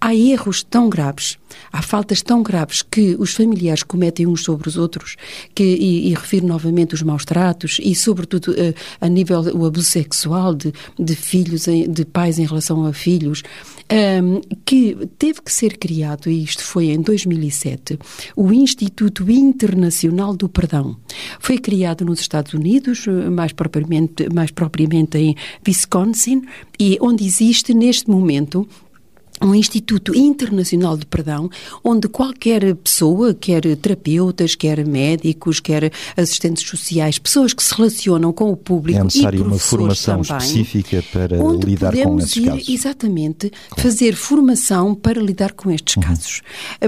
há 0.00 0.14
erros 0.14 0.62
tão 0.62 0.88
graves, 0.88 1.38
há 1.72 1.82
faltas 1.82 2.22
tão 2.22 2.42
graves 2.42 2.82
que 2.82 3.16
os 3.18 3.34
familiares 3.34 3.82
cometem 3.82 4.26
uns 4.26 4.44
sobre 4.44 4.68
os 4.68 4.76
outros, 4.76 5.16
que, 5.54 5.62
e, 5.62 6.08
e 6.08 6.14
refiro 6.14 6.46
novamente 6.46 6.94
os 6.94 7.02
maus 7.02 7.24
tratos 7.24 7.78
e, 7.82 7.94
sobretudo, 7.94 8.52
a, 8.52 8.60
eh, 8.60 8.74
a 9.00 9.08
nível 9.08 9.40
o 9.54 9.66
abuso 9.66 9.88
sexual 9.88 10.54
de, 10.54 10.72
de 10.98 11.14
filhos, 11.14 11.64
de 11.64 12.04
pais 12.04 12.38
em 12.38 12.46
relação 12.46 12.84
a 12.84 12.92
filhos, 12.92 13.42
um, 13.90 13.94
ehm, 13.94 14.40
que 14.64 14.96
teve 15.18 15.40
que 15.42 15.52
ser 15.52 15.78
criado, 15.78 16.30
e 16.30 16.42
isto 16.42 16.62
foi 16.62 16.86
em 16.86 17.00
2007, 17.00 17.98
o 18.36 18.52
Instituto 18.52 19.30
Internacional 19.30 20.36
do 20.36 20.48
Perdão. 20.48 20.96
Foi 21.40 21.58
criado 21.58 22.04
nos 22.04 22.20
Estados 22.20 22.54
Unidos, 22.54 23.06
mais 23.30 23.52
propriamente, 23.52 24.28
mais 24.32 24.50
propriamente 24.50 25.18
em 25.18 25.36
Wisconsin, 25.66 26.42
e 26.78 26.98
onde 27.00 27.24
existe 27.24 27.74
neste 27.74 28.08
momento 28.10 28.66
um 29.42 29.54
Instituto 29.54 30.14
Internacional 30.14 30.96
de 30.96 31.06
Perdão, 31.06 31.50
onde 31.82 32.08
qualquer 32.08 32.74
pessoa, 32.76 33.34
quer 33.34 33.76
terapeutas, 33.76 34.54
quer 34.54 34.86
médicos, 34.86 35.60
quer 35.60 35.92
assistentes 36.16 36.66
sociais, 36.68 37.18
pessoas 37.18 37.52
que 37.52 37.62
se 37.62 37.74
relacionam 37.74 38.32
com 38.32 38.50
o 38.50 38.56
público 38.56 39.00
é 39.00 39.04
necessário 39.04 39.40
e 39.40 39.42
uma 39.42 39.58
formação 39.58 40.22
também, 40.22 40.46
específica 40.46 41.04
para 41.12 41.36
lidar 41.64 41.94
com 41.94 42.18
estes 42.18 42.36
ir, 42.36 42.46
casos. 42.46 42.68
Exatamente, 42.68 43.50
claro. 43.50 43.82
fazer 43.82 44.14
formação 44.14 44.94
para 44.94 45.20
lidar 45.20 45.52
com 45.52 45.70
estes 45.70 45.96
uhum. 45.96 46.02
casos. 46.02 46.42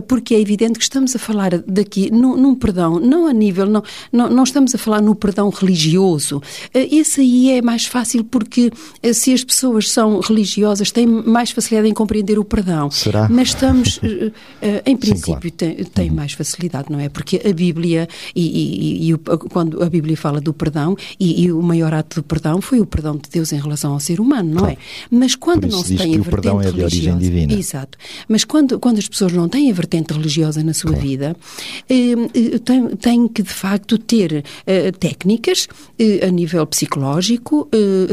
Porque 0.07 0.35
é 0.35 0.41
evidente 0.41 0.79
que 0.79 0.85
estamos 0.85 1.15
a 1.15 1.19
falar 1.19 1.59
daqui 1.67 2.11
num, 2.11 2.37
num 2.37 2.55
perdão, 2.55 2.99
não 2.99 3.27
a 3.27 3.33
nível, 3.33 3.67
não, 3.67 3.83
não, 4.13 4.29
não, 4.29 4.45
estamos 4.45 4.75
a 4.75 4.79
falar 4.79 5.01
no 5.01 5.15
perdão 5.15 5.49
religioso. 5.51 6.43
Eh, 6.75 6.97
esse 6.97 7.21
aí 7.21 7.51
é 7.51 7.63
mais 7.63 7.87
fácil 7.87 8.25
porque 8.25 8.71
eh, 9.03 9.13
se 9.13 9.33
as 9.33 9.45
pessoas 9.45 9.91
são 9.91 10.21
religiosas, 10.21 10.91
têm 10.91 11.07
mais 11.07 11.51
facilidade 11.51 11.89
em 11.89 11.95
compreender 11.95 12.39
o 12.41 12.45
perdão. 12.45 12.91
Será? 12.91 13.29
Mas 13.29 13.49
estamos, 13.49 13.99
uh, 13.99 14.33
em 14.87 14.97
princípio, 14.97 15.51
Sim, 15.51 15.51
claro. 15.51 15.51
tem, 15.51 15.85
tem 15.85 16.09
uhum. 16.09 16.17
mais 16.17 16.33
facilidade, 16.33 16.91
não 16.91 16.99
é? 16.99 17.09
Porque 17.09 17.41
a 17.45 17.53
Bíblia, 17.53 18.09
e, 18.35 19.07
e, 19.07 19.13
e 19.13 19.19
quando 19.51 19.83
a 19.83 19.89
Bíblia 19.89 20.17
fala 20.17 20.41
do 20.41 20.53
perdão, 20.53 20.97
e, 21.19 21.45
e, 21.45 21.53
o 21.53 21.63
maior 21.63 21.93
ato 21.95 22.21
do 22.21 22.23
perdão 22.23 22.61
foi 22.61 22.81
o 22.81 22.87
perdão 22.87 23.17
de 23.17 23.29
Deus 23.31 23.53
em 23.53 23.61
relação 23.61 23.93
ao 23.93 24.01
ser 24.01 24.21
humano, 24.21 24.51
não 24.51 24.59
claro. 24.61 24.75
é? 24.75 25.15
Mas 25.15 25.35
quando 25.35 25.67
não 25.69 25.83
se 25.83 25.97
tem 25.97 26.15
a 26.15 26.23
vertente 26.23 26.31
perdão 26.31 26.61
é 26.61 26.71
de 26.71 26.83
origem 26.83 27.19
divina. 27.19 27.53
Exato. 27.53 27.99
Mas 28.29 28.45
quando, 28.45 28.79
quando 28.79 28.99
as 28.99 29.09
pessoas 29.09 29.33
não 29.33 29.49
têm 29.49 29.71
a 29.71 29.75
vertente 29.75 30.13
religiosa 30.13 30.63
na 30.63 30.73
sua 30.73 30.93
claro. 30.93 31.07
vida, 31.07 31.37
eh, 31.89 32.59
têm, 32.65 32.89
têm 32.97 33.29
que, 33.29 33.43
de 33.43 33.51
facto, 33.51 33.99
ter 33.99 34.45
eh, 34.67 34.93
técnicas 34.93 35.69
eh, 35.99 36.27
a 36.27 36.31
nível 36.31 36.67
psicológico, 36.67 37.69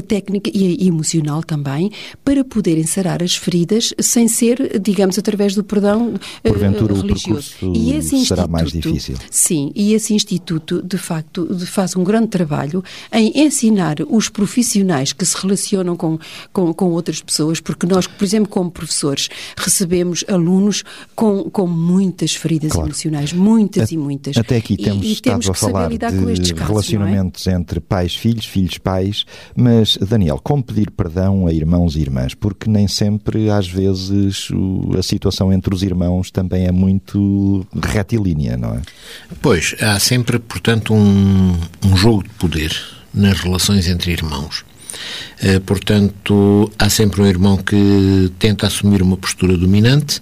técnica 0.08 0.50
e, 0.54 0.84
e 0.84 0.88
emocional 0.88 1.44
também, 1.44 1.92
para 2.24 2.44
poderem 2.44 2.86
sarar 2.86 3.22
as 3.24 3.36
feridas 3.36 3.94
sem 4.18 4.28
ser, 4.28 4.80
digamos, 4.80 5.20
através 5.20 5.54
do 5.54 5.64
perdão 5.64 6.16
eh, 6.44 6.50
Porventura, 6.50 6.96
religioso. 6.96 7.52
O 7.62 7.76
e 7.76 7.94
esse 7.94 8.26
será 8.26 8.48
mais 8.48 8.72
difícil. 8.72 9.16
Sim, 9.30 9.72
e 9.76 9.94
esse 9.94 10.12
instituto, 10.12 10.82
de 10.82 10.98
facto, 10.98 11.48
faz 11.68 11.96
um 11.96 12.04
grande 12.04 12.30
trabalho 12.30 12.84
em 13.14 13.32
ensinar 13.36 13.98
os 14.10 14.28
profissionais 14.28 15.14
que 15.14 15.24
se 15.24 15.38
relacionam 15.40 15.96
com, 15.96 16.18
com, 16.52 16.74
com 16.74 16.86
outras 16.90 17.22
pessoas, 17.22 17.60
porque 17.60 17.86
nós, 17.86 18.08
por 18.08 18.24
exemplo, 18.24 18.50
como 18.50 18.72
professores, 18.72 19.30
recebemos 19.56 20.26
alunos 20.28 20.84
com, 21.16 21.44
com 21.52 21.68
muitas 21.68 22.34
feridas 22.34 22.72
claro. 22.72 22.88
emocionais, 22.88 23.32
muitas 23.34 23.92
a, 23.92 23.94
e 23.94 23.98
muitas. 23.98 24.36
Até 24.36 24.58
aqui 24.58 24.78
temos, 24.78 25.06
e, 25.06 25.12
e 25.12 25.22
temos 25.22 25.48
a 25.48 25.54
falar 25.54 25.90
de 25.90 26.00
casos, 26.00 26.50
é? 26.50 26.66
relacionamentos 26.66 27.46
é? 27.46 27.54
entre 27.54 27.80
pais-filhos, 27.80 28.48
filhos-pais, 28.48 29.26
mas, 29.56 29.96
Daniel, 29.98 30.40
como 30.44 30.64
pedir 30.64 30.90
perdão 30.90 31.46
a 31.46 31.54
irmãos 31.54 31.96
e 31.96 32.00
irmãs? 32.00 32.34
Porque 32.34 32.68
nem 32.68 32.88
sempre, 32.88 33.52
às 33.52 33.68
vezes, 33.68 34.07
vezes 34.10 34.50
a 34.98 35.04
situação 35.04 35.52
entre 35.52 35.74
os 35.74 35.84
irmãos 35.84 36.32
também 36.32 36.66
é 36.66 36.72
muito 36.72 37.66
retilínea, 37.84 38.58
não 38.58 38.76
é? 38.76 38.82
Pois, 39.42 39.76
há 39.80 40.00
sempre, 40.00 40.40
portanto, 40.40 40.94
um, 40.94 41.58
um 41.84 41.96
jogo 41.96 42.24
de 42.24 42.30
poder 42.32 42.76
nas 43.14 43.40
relações 43.40 43.88
entre 43.88 44.12
irmãos. 44.12 44.64
Eh, 45.42 45.60
portanto, 45.60 46.72
há 46.78 46.90
sempre 46.90 47.22
um 47.22 47.26
irmão 47.26 47.58
que 47.58 48.32
tenta 48.40 48.68
assumir 48.68 49.02
uma 49.02 49.18
postura 49.18 49.56
dominante, 49.58 50.22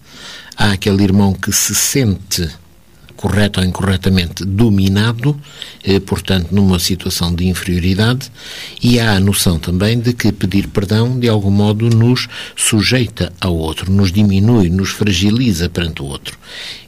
há 0.58 0.72
aquele 0.72 1.04
irmão 1.04 1.34
que 1.34 1.52
se 1.52 1.74
sente 1.74 2.50
correto 3.16 3.60
ou 3.60 3.66
incorretamente, 3.66 4.44
dominado, 4.46 5.40
eh, 5.84 6.00
portanto, 6.00 6.52
numa 6.52 6.80
situação 6.80 7.34
de 7.34 7.48
inferioridade, 7.48 8.32
e 8.82 9.00
há 9.00 9.14
a 9.14 9.20
noção 9.20 9.58
também 9.58 10.00
de 10.00 10.14
que 10.14 10.32
pedir 10.32 10.68
perdão, 10.68 11.18
de 11.20 11.30
algum 11.30 11.50
modo, 11.50 11.90
nos 11.90 12.28
sujeita 12.56 13.32
ao 13.40 13.56
outro, 13.56 13.92
nos 13.92 14.12
diminui, 14.12 14.70
nos 14.70 14.90
fragiliza 14.90 15.70
perante 15.70 16.02
o 16.02 16.06
outro. 16.06 16.38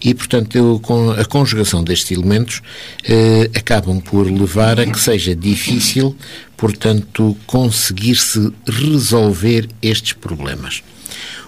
E, 0.03 0.13
portanto, 0.13 0.55
eu, 0.55 0.79
com 0.81 1.11
a 1.11 1.25
conjugação 1.25 1.83
destes 1.83 2.11
elementos 2.11 2.61
eh, 3.03 3.49
acabam 3.55 3.99
por 3.99 4.29
levar 4.29 4.79
a 4.79 4.85
que 4.85 4.99
seja 4.99 5.35
difícil, 5.35 6.15
portanto, 6.55 7.37
conseguir-se 7.45 8.51
resolver 8.67 9.69
estes 9.81 10.13
problemas 10.13 10.83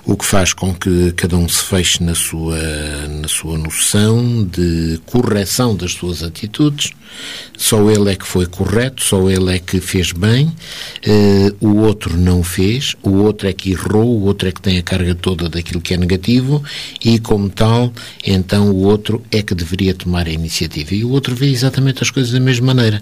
o 0.09 0.17
que 0.17 0.25
faz 0.25 0.53
com 0.53 0.73
que 0.73 1.11
cada 1.11 1.37
um 1.37 1.47
se 1.47 1.63
feche 1.63 2.03
na 2.03 2.15
sua, 2.15 2.57
na 3.21 3.27
sua 3.27 3.59
noção 3.59 4.43
de 4.43 4.99
correção 5.05 5.75
das 5.75 5.91
suas 5.91 6.23
atitudes. 6.23 6.93
Só 7.55 7.91
ele 7.91 8.09
é 8.11 8.15
que 8.15 8.25
foi 8.25 8.47
correto, 8.47 9.03
só 9.03 9.29
ele 9.29 9.55
é 9.55 9.59
que 9.59 9.79
fez 9.79 10.11
bem, 10.11 10.47
uh, 10.47 11.55
o 11.59 11.77
outro 11.81 12.17
não 12.17 12.43
fez, 12.43 12.95
o 13.03 13.11
outro 13.17 13.47
é 13.47 13.53
que 13.53 13.71
errou, 13.71 14.19
o 14.19 14.23
outro 14.23 14.47
é 14.47 14.51
que 14.51 14.61
tem 14.61 14.79
a 14.79 14.83
carga 14.83 15.13
toda 15.13 15.47
daquilo 15.47 15.81
que 15.81 15.93
é 15.93 15.97
negativo 15.97 16.63
e, 17.03 17.19
como 17.19 17.47
tal, 17.47 17.93
então 18.25 18.71
o 18.71 18.83
outro 18.85 19.23
é 19.31 19.43
que 19.43 19.53
deveria 19.53 19.93
tomar 19.93 20.27
a 20.27 20.31
iniciativa. 20.31 20.95
E 20.95 21.03
o 21.03 21.09
outro 21.11 21.35
vê 21.35 21.51
exatamente 21.51 22.01
as 22.01 22.09
coisas 22.09 22.31
da 22.31 22.39
mesma 22.39 22.73
maneira 22.73 23.01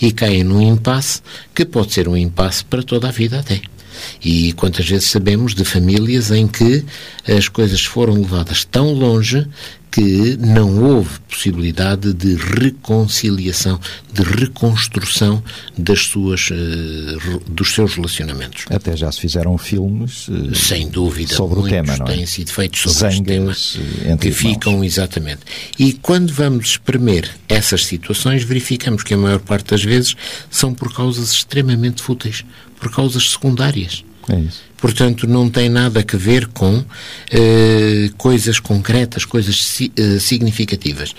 e 0.00 0.12
cai 0.12 0.44
num 0.44 0.62
impasse 0.62 1.20
que 1.52 1.64
pode 1.64 1.92
ser 1.92 2.08
um 2.08 2.16
impasse 2.16 2.64
para 2.64 2.82
toda 2.82 3.08
a 3.08 3.12
vida 3.12 3.40
até. 3.40 3.73
E 4.22 4.52
quantas 4.54 4.88
vezes 4.88 5.10
sabemos 5.10 5.54
de 5.54 5.64
famílias 5.64 6.30
em 6.30 6.46
que 6.46 6.84
as 7.26 7.48
coisas 7.48 7.84
foram 7.84 8.14
levadas 8.14 8.64
tão 8.64 8.92
longe 8.92 9.46
que 9.94 10.36
não 10.38 10.82
houve 10.82 11.20
possibilidade 11.20 12.12
de 12.12 12.34
reconciliação, 12.34 13.78
de 14.12 14.22
reconstrução 14.24 15.40
das 15.78 16.06
suas, 16.06 16.50
uh, 16.50 17.40
dos 17.48 17.72
seus 17.72 17.94
relacionamentos. 17.94 18.64
Até 18.70 18.96
já 18.96 19.12
se 19.12 19.20
fizeram 19.20 19.56
filmes 19.56 20.26
uh, 20.26 20.52
sem 20.52 20.88
dúvida 20.88 21.36
sobre 21.36 21.60
o 21.60 21.62
tema, 21.62 21.96
não 21.96 22.06
é? 22.06 22.16
Têm 22.16 22.26
sido 22.26 22.50
feitos 22.50 22.80
sobre 22.80 23.14
Zangas 23.14 23.56
este 23.56 23.78
tema 24.02 24.16
que 24.16 24.32
ficam 24.32 24.82
exatamente. 24.82 25.42
E 25.78 25.92
quando 25.92 26.32
vamos 26.32 26.70
espremer 26.70 27.30
essas 27.48 27.86
situações, 27.86 28.42
verificamos 28.42 29.04
que 29.04 29.14
a 29.14 29.16
maior 29.16 29.38
parte 29.38 29.70
das 29.70 29.84
vezes 29.84 30.16
são 30.50 30.74
por 30.74 30.92
causas 30.92 31.30
extremamente 31.30 32.02
fúteis, 32.02 32.44
por 32.80 32.90
causas 32.90 33.30
secundárias. 33.30 34.04
É 34.28 34.40
isso. 34.40 34.60
Portanto, 34.84 35.26
não 35.26 35.48
tem 35.48 35.70
nada 35.70 36.04
a 36.06 36.16
ver 36.18 36.46
com 36.48 36.84
eh, 37.32 38.10
coisas 38.18 38.60
concretas, 38.60 39.24
coisas 39.24 39.64
si, 39.64 39.90
eh, 39.96 40.18
significativas 40.18 41.14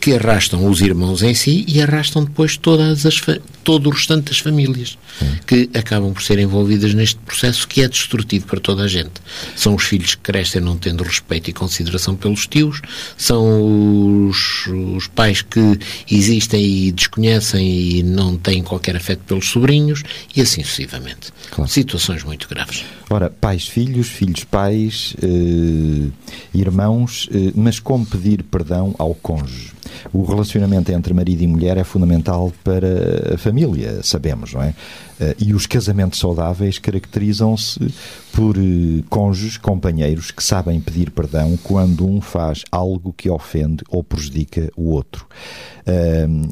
que 0.00 0.14
arrastam 0.14 0.66
os 0.66 0.80
irmãos 0.80 1.22
em 1.22 1.34
si 1.34 1.62
e 1.68 1.82
arrastam 1.82 2.24
depois 2.24 2.56
todas 2.56 3.04
as 3.04 3.20
todo 3.62 3.88
o 3.88 3.90
restante 3.90 4.30
das 4.30 4.38
famílias 4.38 4.96
que 5.46 5.68
acabam 5.74 6.14
por 6.14 6.22
ser 6.22 6.38
envolvidas 6.38 6.94
neste 6.94 7.16
processo 7.16 7.66
que 7.68 7.82
é 7.82 7.88
destrutivo 7.88 8.46
para 8.46 8.60
toda 8.60 8.84
a 8.84 8.88
gente. 8.88 9.20
São 9.54 9.74
os 9.74 9.82
filhos 9.82 10.14
que 10.14 10.22
crescem 10.22 10.62
não 10.62 10.78
tendo 10.78 11.02
respeito 11.02 11.50
e 11.50 11.52
consideração 11.52 12.14
pelos 12.14 12.46
tios, 12.46 12.80
são 13.18 14.28
os, 14.28 14.68
os 14.68 15.06
pais 15.08 15.42
que 15.42 15.78
existem 16.10 16.64
e 16.64 16.92
desconhecem 16.92 17.98
e 17.98 18.02
não 18.02 18.38
têm 18.38 18.62
qualquer 18.62 18.96
afeto 18.96 19.20
pelos 19.26 19.50
sobrinhos 19.50 20.02
e 20.34 20.40
assim 20.40 20.62
sucessivamente. 20.62 21.32
Claro. 21.50 21.70
Situações 21.70 22.22
muito 22.22 22.48
graves. 22.48 22.84
Ora, 23.08 23.30
pais, 23.30 23.66
filhos, 23.66 24.08
filhos, 24.08 24.44
pais, 24.44 25.14
eh, 25.22 26.08
irmãos, 26.54 27.28
eh, 27.32 27.52
mas 27.54 27.78
como 27.78 28.04
pedir 28.04 28.42
perdão 28.42 28.94
ao 28.98 29.14
cônjuge? 29.14 29.72
O 30.12 30.24
relacionamento 30.24 30.90
entre 30.92 31.14
marido 31.14 31.42
e 31.42 31.46
mulher 31.46 31.76
é 31.76 31.84
fundamental 31.84 32.52
para 32.64 33.34
a 33.34 33.38
família, 33.38 34.00
sabemos, 34.02 34.52
não 34.52 34.62
é? 34.62 34.74
Eh, 35.20 35.36
e 35.38 35.54
os 35.54 35.66
casamentos 35.66 36.18
saudáveis 36.18 36.78
caracterizam-se 36.78 37.80
por 38.32 38.56
eh, 38.56 39.02
cônjuges, 39.08 39.56
companheiros 39.56 40.30
que 40.30 40.42
sabem 40.42 40.80
pedir 40.80 41.10
perdão 41.10 41.56
quando 41.62 42.06
um 42.06 42.20
faz 42.20 42.64
algo 42.70 43.12
que 43.12 43.30
ofende 43.30 43.82
ou 43.88 44.04
prejudica 44.04 44.70
o 44.76 44.90
outro. 44.90 45.26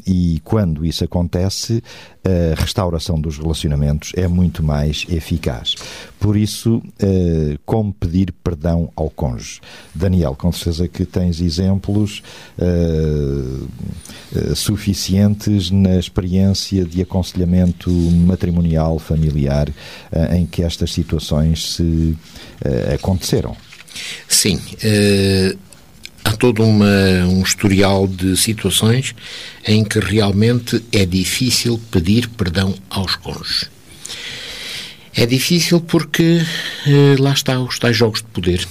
E 0.07 0.39
quando 0.45 0.85
isso 0.85 1.03
acontece, 1.03 1.83
a 2.23 2.55
restauração 2.57 3.19
dos 3.19 3.37
relacionamentos 3.37 4.13
é 4.15 4.29
muito 4.29 4.63
mais 4.63 5.05
eficaz. 5.09 5.75
Por 6.17 6.37
isso, 6.37 6.81
eh, 6.97 7.57
como 7.65 7.91
pedir 7.91 8.31
perdão 8.31 8.89
ao 8.95 9.09
cônjuge? 9.09 9.59
Daniel, 9.93 10.37
com 10.37 10.53
certeza 10.53 10.87
que 10.87 11.05
tens 11.05 11.41
exemplos 11.41 12.23
suficientes 14.55 15.69
na 15.69 15.97
experiência 15.97 16.85
de 16.85 17.01
aconselhamento 17.01 17.91
matrimonial, 17.91 18.54
familiar, 18.99 19.69
em 20.31 20.45
que 20.45 20.63
estas 20.63 20.91
situações 20.91 21.75
se 21.75 21.83
uh, 21.83 22.93
aconteceram. 22.93 23.55
Sim. 24.27 24.55
Uh, 24.55 25.57
há 26.23 26.31
todo 26.35 26.63
uma, 26.63 26.85
um 27.27 27.41
historial 27.41 28.07
de 28.07 28.35
situações 28.35 29.15
em 29.65 29.83
que 29.83 29.99
realmente 29.99 30.83
é 30.91 31.05
difícil 31.05 31.79
pedir 31.91 32.27
perdão 32.29 32.73
aos 32.89 33.15
cônjuges. 33.15 33.69
É 35.15 35.25
difícil 35.25 35.79
porque 35.79 36.41
lá 37.19 37.31
está 37.31 37.57
os 37.59 37.79
tais 37.79 37.95
jogos 37.95 38.21
de 38.21 38.27
poder 38.27 38.67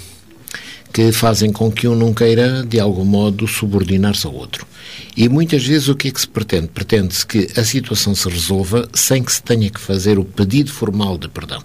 que 0.94 1.12
fazem 1.12 1.52
com 1.52 1.70
que 1.70 1.86
um 1.86 1.94
não 1.94 2.14
queira, 2.14 2.64
de 2.64 2.80
algum 2.80 3.04
modo, 3.04 3.46
subordinar-se 3.46 4.26
ao 4.26 4.32
outro. 4.32 4.66
E 5.14 5.28
muitas 5.28 5.66
vezes 5.66 5.88
o 5.88 5.94
que 5.94 6.08
é 6.08 6.10
que 6.10 6.20
se 6.20 6.28
pretende? 6.28 6.68
Pretende-se 6.68 7.26
que 7.26 7.48
a 7.56 7.64
situação 7.64 8.14
se 8.14 8.28
resolva 8.28 8.88
sem 8.94 9.22
que 9.22 9.32
se 9.32 9.42
tenha 9.42 9.68
que 9.68 9.80
fazer 9.80 10.18
o 10.18 10.24
pedido 10.24 10.72
formal 10.72 11.18
de 11.18 11.28
perdão 11.28 11.62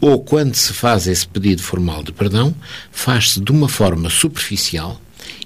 ou 0.00 0.22
quando 0.22 0.54
se 0.54 0.72
faz 0.72 1.06
esse 1.06 1.26
pedido 1.26 1.62
formal 1.62 2.02
de 2.02 2.12
perdão, 2.12 2.54
faz-se 2.92 3.40
de 3.40 3.50
uma 3.50 3.68
forma 3.68 4.10
superficial 4.10 5.00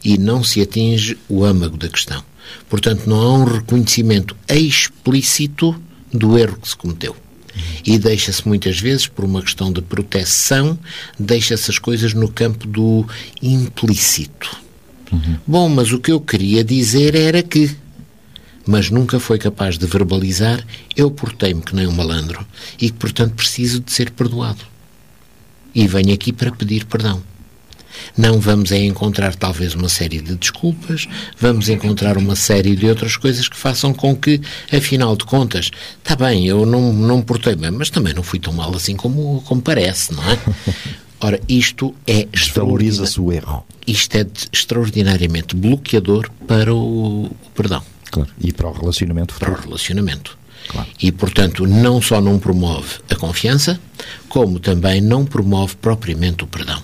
e 0.04 0.18
não 0.18 0.42
se 0.42 0.60
atinge 0.60 1.16
o 1.28 1.44
âmago 1.44 1.76
da 1.76 1.88
questão. 1.88 2.22
Portanto, 2.68 3.06
não 3.06 3.20
há 3.20 3.38
um 3.38 3.44
reconhecimento 3.44 4.36
explícito 4.48 5.80
do 6.12 6.36
erro 6.36 6.58
que 6.60 6.68
se 6.68 6.76
cometeu. 6.76 7.14
E 7.84 7.98
deixa-se 7.98 8.46
muitas 8.46 8.80
vezes, 8.80 9.06
por 9.06 9.24
uma 9.24 9.42
questão 9.42 9.72
de 9.72 9.80
proteção, 9.80 10.78
deixa-se 11.18 11.70
as 11.70 11.78
coisas 11.78 12.14
no 12.14 12.28
campo 12.28 12.66
do 12.66 13.06
implícito. 13.42 14.56
Uhum. 15.12 15.36
Bom, 15.46 15.68
mas 15.68 15.92
o 15.92 15.98
que 15.98 16.12
eu 16.12 16.20
queria 16.20 16.62
dizer 16.62 17.14
era 17.14 17.42
que 17.42 17.74
mas 18.66 18.90
nunca 18.90 19.18
foi 19.18 19.38
capaz 19.38 19.78
de 19.78 19.86
verbalizar 19.86 20.62
eu 20.94 21.10
portei-me 21.10 21.62
que 21.62 21.74
nem 21.74 21.86
um 21.86 21.92
malandro 21.92 22.46
e 22.78 22.90
que, 22.90 22.98
portanto, 22.98 23.34
preciso 23.34 23.80
de 23.80 23.90
ser 23.90 24.10
perdoado. 24.10 24.60
E 25.74 25.86
venho 25.86 26.12
aqui 26.12 26.34
para 26.34 26.52
pedir 26.52 26.84
perdão. 26.84 27.22
Não 28.16 28.40
vamos 28.40 28.72
é 28.72 28.78
encontrar 28.78 29.34
talvez 29.34 29.74
uma 29.74 29.88
série 29.88 30.20
de 30.20 30.34
desculpas, 30.36 31.06
vamos 31.38 31.68
encontrar 31.68 32.16
uma 32.16 32.36
série 32.36 32.76
de 32.76 32.86
outras 32.86 33.16
coisas 33.16 33.48
que 33.48 33.56
façam 33.56 33.92
com 33.92 34.14
que, 34.14 34.40
afinal 34.72 35.16
de 35.16 35.24
contas, 35.24 35.70
está 36.02 36.16
bem, 36.16 36.46
eu 36.46 36.64
não, 36.66 36.92
não 36.92 37.22
portei 37.22 37.54
bem, 37.54 37.70
mas 37.70 37.90
também 37.90 38.14
não 38.14 38.22
fui 38.22 38.38
tão 38.38 38.52
mal 38.52 38.74
assim 38.74 38.96
como, 38.96 39.42
como 39.46 39.62
parece, 39.62 40.12
não 40.14 40.22
é? 40.30 40.38
Ora, 41.20 41.40
isto 41.48 41.94
é 42.06 42.28
Valoriza-se 42.54 43.20
o 43.20 43.32
erro. 43.32 43.66
Isto 43.86 44.18
é 44.18 44.26
extraordinariamente 44.52 45.56
bloqueador 45.56 46.30
para 46.46 46.72
o, 46.72 47.24
o 47.24 47.50
perdão. 47.54 47.82
Claro. 48.10 48.30
E 48.40 48.52
para 48.52 48.68
o 48.68 48.72
relacionamento 48.72 49.34
futuro. 49.34 49.52
Para 49.52 49.60
o 49.60 49.64
relacionamento. 49.64 50.38
Claro. 50.68 50.88
E, 51.00 51.10
portanto, 51.10 51.66
não 51.66 52.00
só 52.00 52.20
não 52.20 52.38
promove 52.38 52.96
a 53.10 53.16
confiança, 53.16 53.80
como 54.28 54.60
também 54.60 55.00
não 55.00 55.24
promove 55.24 55.76
propriamente 55.76 56.44
o 56.44 56.46
perdão. 56.46 56.82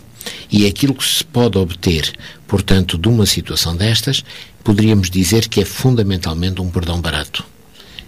E 0.51 0.67
aquilo 0.67 0.95
que 0.95 1.07
se 1.07 1.25
pode 1.25 1.59
obter, 1.59 2.13
portanto, 2.47 2.97
de 2.99 3.09
uma 3.09 3.27
situação 3.27 3.77
destas, 3.77 4.25
poderíamos 4.63 5.11
dizer 5.11 5.49
que 5.49 5.61
é 5.61 5.65
fundamentalmente 5.65 6.61
um 6.61 6.71
perdão 6.71 7.01
barato. 7.01 7.45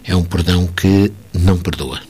É 0.05 0.15
um 0.15 0.25
perdão 0.25 0.67
que 0.67 1.13
não 1.33 1.59
perdoa. 1.59 2.01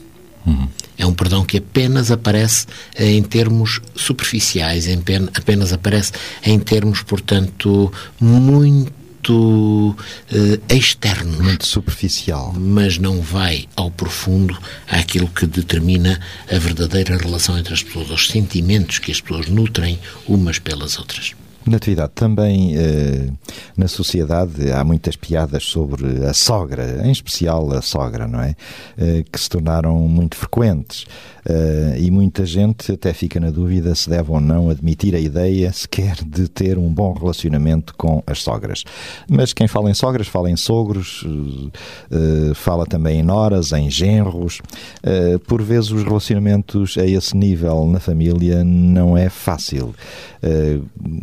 Uhum. 0.45 0.67
É 0.97 1.05
um 1.05 1.13
perdão 1.13 1.43
que 1.45 1.57
apenas 1.57 2.09
aparece 2.09 2.65
em 2.97 3.21
termos 3.21 3.81
superficiais, 3.95 4.87
apenas 5.35 5.73
aparece 5.73 6.11
em 6.43 6.57
termos, 6.59 7.03
portanto, 7.03 7.91
muito 8.19 8.96
muito 9.27 9.95
uh, 10.31 10.73
externos. 10.73 11.37
Muito 11.39 11.65
superficial. 11.65 12.53
Mas 12.57 12.97
não 12.97 13.21
vai 13.21 13.67
ao 13.75 13.91
profundo 13.91 14.57
àquilo 14.87 15.27
que 15.27 15.45
determina 15.45 16.19
a 16.49 16.57
verdadeira 16.57 17.17
relação 17.17 17.57
entre 17.57 17.73
as 17.73 17.83
pessoas, 17.83 18.09
os 18.09 18.27
sentimentos 18.27 18.99
que 18.99 19.11
as 19.11 19.21
pessoas 19.21 19.47
nutrem 19.47 19.99
umas 20.27 20.59
pelas 20.59 20.97
outras. 20.97 21.33
Natividade, 21.69 22.11
também 22.15 22.75
eh, 22.77 23.29
na 23.75 23.87
sociedade 23.87 24.71
há 24.71 24.83
muitas 24.83 25.15
piadas 25.15 25.63
sobre 25.63 26.25
a 26.25 26.33
sogra, 26.33 27.01
em 27.05 27.11
especial 27.11 27.71
a 27.73 27.81
sogra, 27.81 28.27
não 28.27 28.41
é? 28.41 28.55
Eh, 28.97 29.23
que 29.31 29.39
se 29.39 29.49
tornaram 29.49 29.99
muito 29.99 30.35
frequentes. 30.35 31.05
Uh, 31.47 31.95
e 31.97 32.11
muita 32.11 32.45
gente 32.45 32.91
até 32.91 33.13
fica 33.13 33.39
na 33.39 33.49
dúvida 33.49 33.95
se 33.95 34.09
deve 34.09 34.29
ou 34.31 34.41
não 34.41 34.69
admitir 34.69 35.15
a 35.15 35.19
ideia 35.19 35.71
sequer 35.71 36.15
de 36.15 36.49
ter 36.49 36.77
um 36.77 36.93
bom 36.93 37.13
relacionamento 37.13 37.95
com 37.95 38.21
as 38.27 38.39
sogras. 38.39 38.83
Mas 39.29 39.53
quem 39.53 39.65
fala 39.65 39.89
em 39.89 39.93
sogras, 39.93 40.27
fala 40.27 40.51
em 40.51 40.57
sogros, 40.57 41.23
uh, 41.23 42.53
fala 42.53 42.85
também 42.85 43.21
em 43.21 43.23
noras, 43.23 43.71
em 43.71 43.89
genros. 43.89 44.59
Uh, 45.01 45.39
por 45.39 45.61
vezes 45.61 45.89
os 45.91 46.03
relacionamentos 46.03 46.97
a 46.97 47.05
esse 47.05 47.35
nível 47.37 47.87
na 47.87 48.01
família 48.01 48.61
não 48.61 49.17
é 49.17 49.29
fácil. 49.29 49.95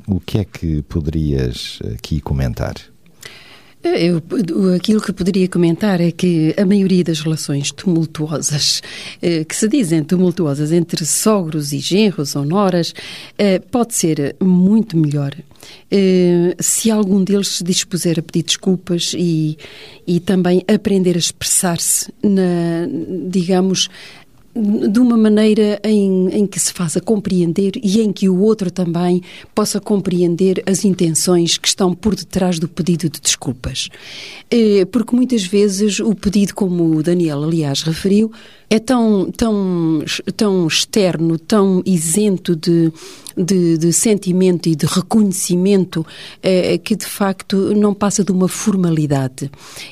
o 0.08 0.18
que 0.20 0.33
é 0.38 0.44
que 0.44 0.82
poderias 0.82 1.78
aqui 1.94 2.20
comentar? 2.20 2.74
Eu, 3.84 4.22
aquilo 4.74 4.98
que 4.98 5.12
poderia 5.12 5.46
comentar 5.46 6.00
é 6.00 6.10
que 6.10 6.54
a 6.56 6.64
maioria 6.64 7.04
das 7.04 7.20
relações 7.20 7.70
tumultuosas, 7.70 8.82
eh, 9.20 9.44
que 9.44 9.54
se 9.54 9.68
dizem 9.68 10.02
tumultuosas 10.02 10.72
entre 10.72 11.04
sogros 11.04 11.70
e 11.74 11.80
genros 11.80 12.34
ou 12.34 12.46
noras, 12.46 12.94
eh, 13.36 13.58
pode 13.58 13.94
ser 13.94 14.36
muito 14.40 14.96
melhor 14.96 15.34
eh, 15.90 16.56
se 16.58 16.90
algum 16.90 17.22
deles 17.22 17.48
se 17.48 17.64
dispuser 17.64 18.18
a 18.18 18.22
pedir 18.22 18.44
desculpas 18.44 19.12
e, 19.14 19.58
e 20.06 20.18
também 20.18 20.64
aprender 20.66 21.14
a 21.16 21.18
expressar-se, 21.18 22.10
digamos, 23.28 23.90
de 24.54 25.00
uma 25.00 25.16
maneira 25.16 25.80
em, 25.82 26.28
em 26.28 26.46
que 26.46 26.60
se 26.60 26.72
faça 26.72 27.00
compreender 27.00 27.72
e 27.82 28.00
em 28.00 28.12
que 28.12 28.28
o 28.28 28.40
outro 28.40 28.70
também 28.70 29.20
possa 29.52 29.80
compreender 29.80 30.62
as 30.64 30.84
intenções 30.84 31.58
que 31.58 31.66
estão 31.66 31.92
por 31.92 32.14
detrás 32.14 32.60
do 32.60 32.68
pedido 32.68 33.08
de 33.08 33.20
desculpas. 33.20 33.88
Eh, 34.48 34.84
porque 34.84 35.16
muitas 35.16 35.44
vezes 35.44 35.98
o 35.98 36.14
pedido, 36.14 36.54
como 36.54 36.96
o 36.96 37.02
Daniel, 37.02 37.42
aliás, 37.42 37.82
referiu, 37.82 38.30
é 38.70 38.78
tão, 38.78 39.28
tão, 39.36 40.04
tão 40.36 40.66
externo, 40.68 41.36
tão 41.36 41.82
isento 41.84 42.54
de, 42.54 42.92
de, 43.36 43.76
de 43.76 43.92
sentimento 43.92 44.68
e 44.68 44.76
de 44.76 44.86
reconhecimento, 44.86 46.06
eh, 46.42 46.78
que 46.78 46.94
de 46.94 47.06
facto 47.06 47.74
não 47.74 47.92
passa 47.92 48.22
de 48.22 48.30
uma 48.30 48.46
formalidade. 48.46 49.50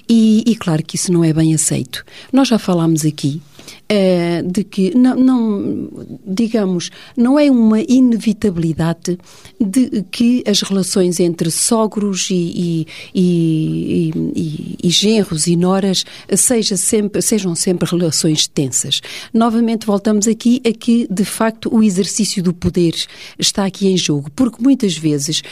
E, 0.08 0.44
e 0.46 0.54
claro 0.54 0.84
que 0.84 0.94
isso 0.94 1.12
não 1.12 1.24
é 1.24 1.32
bem 1.32 1.52
aceito. 1.52 2.04
Nós 2.32 2.46
já 2.46 2.58
falámos 2.60 3.04
aqui 3.04 3.42
é, 3.94 4.40
de 4.40 4.64
que, 4.64 4.96
não, 4.96 5.14
não, 5.14 5.90
digamos, 6.26 6.90
não 7.14 7.38
é 7.38 7.50
uma 7.50 7.78
inevitabilidade 7.82 9.18
de 9.60 10.02
que 10.10 10.42
as 10.46 10.62
relações 10.62 11.20
entre 11.20 11.50
sogros 11.50 12.30
e, 12.30 12.86
e, 13.14 14.14
e, 14.34 14.78
e 14.82 14.88
genros 14.88 15.46
e 15.46 15.56
noras 15.56 16.06
seja 16.34 16.74
sempre, 16.78 17.20
sejam 17.20 17.54
sempre 17.54 17.86
relações 17.86 18.46
tensas. 18.46 19.02
Novamente 19.30 19.84
voltamos 19.84 20.26
aqui 20.26 20.62
a 20.66 20.72
que, 20.72 21.06
de 21.10 21.24
facto, 21.26 21.68
o 21.70 21.82
exercício 21.82 22.42
do 22.42 22.54
poder 22.54 22.94
está 23.38 23.66
aqui 23.66 23.88
em 23.88 23.96
jogo, 23.98 24.30
porque 24.34 24.62
muitas 24.62 24.96
vezes 24.96 25.42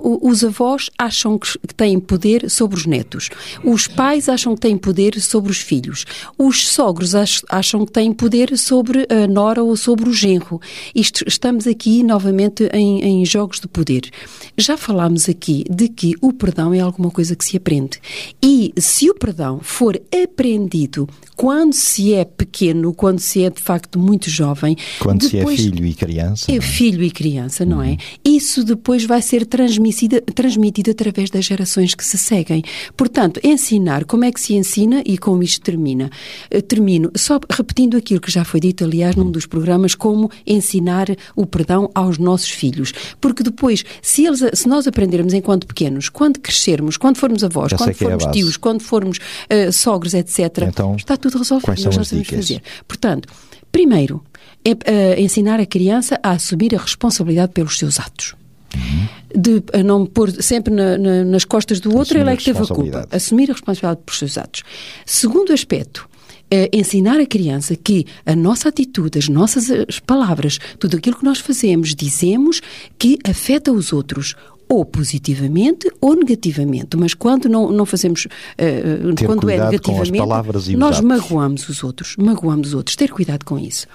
uh, 0.00 0.28
os 0.28 0.44
avós 0.44 0.88
acham 0.96 1.36
que 1.36 1.58
têm 1.76 1.98
poder 1.98 2.48
sobre 2.48 2.76
os 2.76 2.86
netos, 2.86 3.28
os 3.64 3.88
pais 3.88 4.28
acham 4.28 4.54
que 4.54 4.60
têm 4.60 4.78
poder 4.78 5.20
sobre 5.20 5.50
os 5.50 5.58
filhos, 5.58 6.04
os 6.38 6.68
sogros 6.68 7.12
acham 7.48 7.71
acham 7.72 7.86
que 7.86 7.92
têm 7.92 8.12
poder 8.12 8.56
sobre 8.58 9.06
a 9.08 9.26
nora 9.26 9.62
ou 9.62 9.76
sobre 9.76 10.08
o 10.08 10.12
genro. 10.12 10.60
Isto, 10.94 11.24
estamos 11.26 11.66
aqui 11.66 12.02
novamente 12.02 12.68
em, 12.72 13.02
em 13.02 13.24
jogos 13.24 13.60
de 13.60 13.66
poder. 13.66 14.10
Já 14.58 14.76
falámos 14.76 15.28
aqui 15.28 15.64
de 15.70 15.88
que 15.88 16.14
o 16.20 16.32
perdão 16.32 16.74
é 16.74 16.80
alguma 16.80 17.10
coisa 17.10 17.34
que 17.34 17.44
se 17.44 17.56
aprende. 17.56 17.98
E 18.42 18.72
se 18.76 19.08
o 19.08 19.14
perdão 19.14 19.60
for 19.62 20.00
aprendido 20.22 21.08
quando 21.34 21.72
se 21.72 22.12
é 22.14 22.24
pequeno, 22.24 22.92
quando 22.92 23.18
se 23.18 23.42
é 23.42 23.50
de 23.50 23.60
facto 23.60 23.98
muito 23.98 24.28
jovem. 24.28 24.76
Quando 25.00 25.24
se 25.24 25.38
é 25.38 25.46
filho 25.46 25.84
e 25.84 25.94
criança. 25.94 26.52
É, 26.52 26.56
é 26.56 26.60
filho 26.60 27.02
e 27.02 27.10
criança, 27.10 27.64
não 27.64 27.82
é? 27.82 27.88
uhum. 27.88 27.92
é? 27.94 27.96
Isso 28.24 28.62
depois 28.62 29.04
vai 29.04 29.22
ser 29.22 29.46
transmitido, 29.46 30.20
transmitido 30.20 30.90
através 30.90 31.30
das 31.30 31.44
gerações 31.44 31.94
que 31.94 32.04
se 32.04 32.18
seguem. 32.18 32.62
Portanto, 32.96 33.40
ensinar, 33.42 34.04
como 34.04 34.24
é 34.24 34.30
que 34.30 34.40
se 34.40 34.54
ensina 34.54 35.02
e 35.04 35.16
como 35.16 35.42
isto 35.42 35.62
termina? 35.62 36.10
Eh, 36.50 36.60
termino 36.60 37.10
só 37.16 37.40
repetindo 37.62 37.96
aquilo 37.96 38.20
que 38.20 38.30
já 38.30 38.44
foi 38.44 38.60
dito, 38.60 38.84
aliás, 38.84 39.14
num 39.14 39.30
dos 39.30 39.46
programas, 39.46 39.94
como 39.94 40.30
ensinar 40.44 41.06
o 41.34 41.46
perdão 41.46 41.88
aos 41.94 42.18
nossos 42.18 42.50
filhos. 42.50 42.92
Porque 43.20 43.42
depois, 43.42 43.84
se, 44.02 44.26
eles, 44.26 44.42
se 44.52 44.68
nós 44.68 44.86
aprendermos 44.86 45.32
enquanto 45.32 45.66
pequenos, 45.66 46.08
quando 46.08 46.40
crescermos, 46.40 46.96
quando 46.96 47.16
formos 47.16 47.44
avós, 47.44 47.72
quando 47.72 47.90
é 47.90 47.94
formos 47.94 48.24
é 48.24 48.30
tios, 48.30 48.56
quando 48.56 48.82
formos 48.82 49.18
uh, 49.18 49.72
sogros, 49.72 50.12
etc., 50.12 50.64
então, 50.68 50.96
está 50.96 51.16
tudo 51.16 51.38
resolvido. 51.38 51.66
Quais 51.66 51.80
são 51.80 51.90
as 51.90 52.10
dicas? 52.10 52.36
Fazer. 52.36 52.62
Portanto, 52.86 53.28
primeiro, 53.70 54.22
é 54.64 54.72
uh, 54.72 55.20
ensinar 55.20 55.60
a 55.60 55.66
criança 55.66 56.18
a 56.22 56.32
assumir 56.32 56.74
a 56.74 56.78
responsabilidade 56.78 57.52
pelos 57.52 57.78
seus 57.78 58.00
atos. 58.00 58.34
Uhum. 58.74 59.08
De 59.34 59.62
não 59.84 60.06
pôr 60.06 60.30
sempre 60.42 60.74
na, 60.74 60.96
na, 60.96 61.24
nas 61.24 61.44
costas 61.44 61.78
do 61.78 61.94
outro, 61.96 62.18
ele 62.18 62.30
é 62.30 62.36
que 62.36 62.44
teve 62.44 62.62
a 62.62 62.66
culpa. 62.66 63.08
Assumir 63.10 63.50
a 63.50 63.52
responsabilidade 63.52 64.00
pelos 64.04 64.18
seus 64.18 64.38
atos. 64.38 64.62
Segundo 65.04 65.52
aspecto, 65.52 66.08
é 66.52 66.68
ensinar 66.70 67.18
a 67.18 67.24
criança 67.24 67.74
que 67.74 68.04
a 68.26 68.36
nossa 68.36 68.68
atitude, 68.68 69.18
as 69.18 69.26
nossas 69.26 69.98
palavras, 70.00 70.58
tudo 70.78 70.98
aquilo 70.98 71.16
que 71.16 71.24
nós 71.24 71.38
fazemos, 71.38 71.94
dizemos, 71.94 72.60
que 72.98 73.18
afeta 73.24 73.72
os 73.72 73.90
outros 73.90 74.36
ou 74.68 74.84
positivamente 74.84 75.90
ou 76.00 76.14
negativamente, 76.14 76.96
mas 76.96 77.14
quando 77.14 77.48
não, 77.48 77.70
não 77.70 77.86
fazemos, 77.86 78.26
uh, 78.26 79.26
quando 79.26 79.48
é 79.50 79.58
negativamente, 79.58 80.76
nós 80.76 81.00
magoamos 81.00 81.68
os 81.68 81.82
outros, 81.82 82.16
magoamos 82.16 82.68
os 82.68 82.74
outros, 82.74 82.96
ter 82.96 83.10
cuidado 83.10 83.44
com 83.44 83.58
isso. 83.58 83.86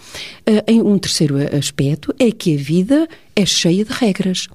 Uh, 0.48 0.62
em 0.68 0.82
um 0.82 0.98
terceiro 0.98 1.36
aspecto 1.56 2.14
é 2.20 2.32
que 2.32 2.56
a 2.56 2.58
vida 2.58 3.08
é 3.36 3.46
cheia 3.46 3.86
de 3.86 3.92
regras. 3.92 4.48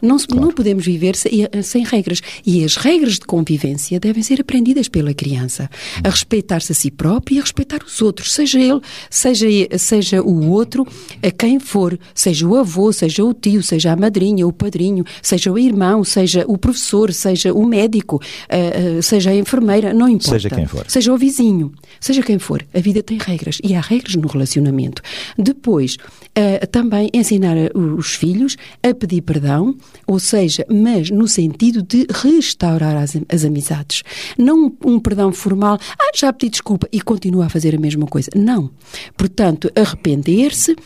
Não, 0.00 0.16
claro. 0.18 0.42
não 0.42 0.52
podemos 0.52 0.84
viver 0.84 1.16
sem, 1.16 1.44
eh, 1.50 1.62
sem, 1.62 1.84
regras. 1.84 2.20
E 2.44 2.64
as 2.64 2.76
regras 2.76 3.14
de 3.14 3.20
convivência 3.26 3.98
devem 3.98 4.22
ser 4.22 4.40
aprendidas 4.40 4.88
pela 4.88 5.12
criança. 5.14 5.70
A 6.02 6.10
respeitar-se 6.10 6.72
a 6.72 6.74
si 6.74 6.90
próprio 6.90 7.36
e 7.36 7.38
a 7.38 7.42
respeitar 7.42 7.82
os 7.84 8.00
outros, 8.02 8.32
seja 8.32 8.58
ele, 8.58 8.80
seja, 9.10 9.46
seja 9.78 10.22
o 10.22 10.50
outro, 10.50 10.86
a 11.22 11.30
quem 11.30 11.58
for, 11.58 11.98
seja 12.14 12.46
o 12.46 12.56
avô, 12.56 12.92
seja 12.92 13.24
o 13.24 13.34
tio, 13.34 13.62
seja 13.62 13.92
a 13.92 13.96
madrinha, 13.96 14.46
o 14.46 14.52
padrinho, 14.52 15.04
seja 15.22 15.50
o 15.52 15.58
irmão, 15.58 16.04
seja 16.04 16.44
o 16.46 16.56
professor, 16.56 17.12
seja 17.12 17.52
o 17.52 17.66
médico, 17.66 18.16
uh, 18.16 18.98
uh, 18.98 19.02
seja 19.02 19.30
a 19.30 19.34
enfermeira, 19.34 19.92
não 19.92 20.08
importa. 20.08 20.30
Seja 20.30 20.50
quem 20.50 20.66
for. 20.66 20.84
Seja 20.88 21.12
o 21.12 21.18
vizinho, 21.18 21.72
seja 22.00 22.22
quem 22.22 22.38
for. 22.38 22.64
A 22.74 22.80
vida 22.80 23.02
tem 23.02 23.18
regras 23.18 23.58
e 23.62 23.74
há 23.74 23.80
regras 23.80 24.14
no 24.16 24.28
relacionamento. 24.28 25.02
Depois, 25.36 25.96
uh, 25.96 26.66
também 26.68 27.10
ensinar 27.12 27.56
os 27.74 28.14
filhos 28.14 28.56
a 28.82 28.94
pedir 28.94 29.22
perdão 29.22 29.76
ou 30.06 30.18
seja, 30.18 30.64
mas 30.70 31.10
no 31.10 31.28
sentido 31.28 31.82
de 31.82 32.06
restaurar 32.10 32.96
as, 32.96 33.16
as 33.28 33.44
amizades. 33.44 34.02
Não 34.36 34.72
um 34.84 34.98
perdão 34.98 35.32
formal, 35.32 35.78
ah, 35.98 36.10
já 36.14 36.32
pedi 36.32 36.50
desculpa 36.50 36.88
e 36.92 37.00
continua 37.00 37.46
a 37.46 37.48
fazer 37.48 37.74
a 37.74 37.78
mesma 37.78 38.06
coisa. 38.06 38.30
Não. 38.34 38.70
Portanto, 39.16 39.70
arrepender-se, 39.74 40.76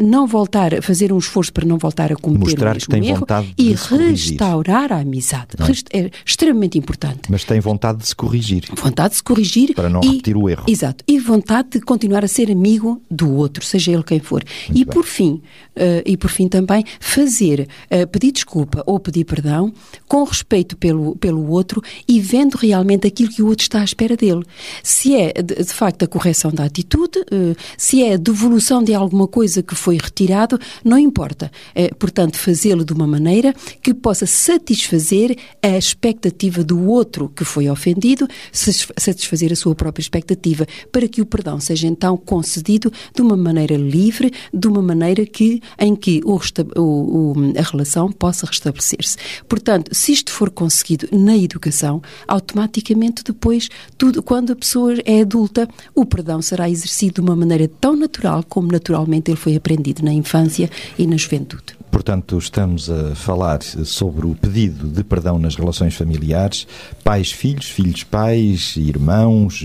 não 0.00 0.26
voltar 0.26 0.74
a 0.74 0.82
fazer 0.82 1.12
um 1.12 1.18
esforço 1.18 1.52
para 1.52 1.66
não 1.66 1.78
voltar 1.78 2.12
a 2.12 2.16
cometer 2.16 2.40
Mostrar 2.40 2.70
o 2.70 2.74
mesmo 2.74 2.80
que 2.80 2.90
tem 2.90 3.08
erro 3.08 3.20
vontade 3.20 3.54
e 3.56 3.72
restaurar 3.72 4.92
a 4.92 5.00
amizade. 5.00 5.48
É? 5.92 5.98
é 5.98 6.10
extremamente 6.24 6.78
importante. 6.78 7.30
Mas 7.30 7.44
tem 7.44 7.60
vontade 7.60 7.98
de 7.98 8.08
se 8.08 8.16
corrigir. 8.16 8.64
Vontade 8.74 9.10
de 9.10 9.16
se 9.16 9.22
corrigir. 9.22 9.74
Para 9.74 9.88
não 9.88 10.00
e, 10.02 10.06
repetir 10.08 10.36
o 10.36 10.43
erro. 10.48 10.64
Exato. 10.68 11.04
E 11.06 11.18
vontade 11.18 11.70
de 11.70 11.80
continuar 11.80 12.24
a 12.24 12.28
ser 12.28 12.50
amigo 12.50 13.02
do 13.10 13.34
outro, 13.34 13.64
seja 13.64 13.92
ele 13.92 14.02
quem 14.02 14.20
for. 14.20 14.44
Muito 14.68 14.80
e 14.80 14.84
bem. 14.84 14.94
por 14.94 15.04
fim, 15.04 15.42
uh, 15.76 16.02
e 16.04 16.16
por 16.16 16.30
fim 16.30 16.48
também, 16.48 16.84
fazer, 17.00 17.68
uh, 17.90 18.06
pedir 18.08 18.32
desculpa 18.32 18.82
ou 18.86 18.98
pedir 18.98 19.24
perdão 19.24 19.72
com 20.06 20.24
respeito 20.24 20.76
pelo, 20.76 21.16
pelo 21.16 21.48
outro 21.50 21.82
e 22.06 22.20
vendo 22.20 22.54
realmente 22.54 23.06
aquilo 23.06 23.30
que 23.30 23.42
o 23.42 23.46
outro 23.46 23.62
está 23.62 23.80
à 23.80 23.84
espera 23.84 24.16
dele. 24.16 24.44
Se 24.82 25.14
é, 25.14 25.32
de, 25.32 25.54
de 25.54 25.72
facto, 25.72 26.04
a 26.04 26.08
correção 26.08 26.50
da 26.50 26.64
atitude, 26.64 27.20
uh, 27.20 27.56
se 27.76 28.02
é 28.02 28.14
a 28.14 28.16
devolução 28.16 28.82
de 28.82 28.94
alguma 28.94 29.26
coisa 29.26 29.62
que 29.62 29.74
foi 29.74 29.96
retirado, 29.96 30.58
não 30.84 30.98
importa. 30.98 31.50
portanto, 31.98 32.36
fazê-lo 32.36 32.84
de 32.84 32.92
uma 32.92 33.06
maneira 33.06 33.54
que 33.82 33.94
possa 33.94 34.26
satisfazer 34.26 35.36
a 35.62 35.76
expectativa 35.76 36.62
do 36.62 36.88
outro 36.88 37.28
que 37.28 37.44
foi 37.44 37.68
ofendido, 37.68 38.28
satisfazer 38.52 39.52
a 39.52 39.56
sua 39.56 39.74
própria 39.74 40.02
expectativa 40.02 40.33
expectativa 40.34 40.66
para 40.90 41.08
que 41.08 41.22
o 41.22 41.26
perdão 41.26 41.58
seja 41.60 41.86
então 41.86 42.16
concedido 42.16 42.92
de 43.14 43.22
uma 43.22 43.36
maneira 43.36 43.76
livre, 43.76 44.32
de 44.52 44.68
uma 44.68 44.82
maneira 44.82 45.24
que, 45.24 45.62
em 45.78 45.94
que 45.94 46.20
o, 46.24 46.38
o, 46.76 47.34
a 47.56 47.62
relação 47.62 48.10
possa 48.12 48.46
restabelecer-se. 48.46 49.16
Portanto, 49.48 49.94
se 49.94 50.12
isto 50.12 50.32
for 50.32 50.50
conseguido 50.50 51.08
na 51.12 51.36
educação, 51.36 52.02
automaticamente 52.26 53.22
depois, 53.24 53.68
tudo, 53.96 54.22
quando 54.22 54.52
a 54.52 54.56
pessoa 54.56 54.94
é 55.04 55.20
adulta, 55.20 55.68
o 55.94 56.04
perdão 56.04 56.42
será 56.42 56.68
exercido 56.68 57.14
de 57.14 57.20
uma 57.20 57.36
maneira 57.36 57.68
tão 57.80 57.96
natural 57.96 58.44
como 58.48 58.72
naturalmente 58.72 59.30
ele 59.30 59.38
foi 59.38 59.56
aprendido 59.56 60.04
na 60.04 60.12
infância 60.12 60.68
e 60.98 61.06
na 61.06 61.16
juventude. 61.16 61.84
Portanto, 61.94 62.36
estamos 62.36 62.90
a 62.90 63.14
falar 63.14 63.62
sobre 63.62 64.26
o 64.26 64.34
pedido 64.34 64.88
de 64.88 65.04
perdão 65.04 65.38
nas 65.38 65.54
relações 65.54 65.94
familiares, 65.94 66.66
pais, 67.04 67.30
filhos, 67.30 67.66
filhos, 67.66 68.02
pais, 68.02 68.74
irmãos, 68.76 69.62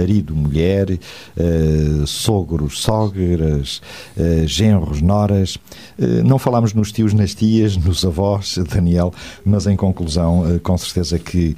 marido, 0.00 0.34
mulher, 0.34 0.90
uh, 0.90 2.06
sogros, 2.06 2.80
sogras, 2.80 3.80
uh, 4.16 4.46
genros, 4.46 5.02
noras. 5.02 5.56
Uh, 5.98 6.24
não 6.24 6.38
falamos 6.38 6.72
nos 6.72 6.90
tios, 6.90 7.12
nas 7.12 7.34
tias, 7.34 7.76
nos 7.76 8.04
avós, 8.04 8.58
Daniel, 8.72 9.12
mas 9.44 9.66
em 9.66 9.76
conclusão, 9.76 10.60
com 10.62 10.76
certeza 10.78 11.18
que 11.18 11.56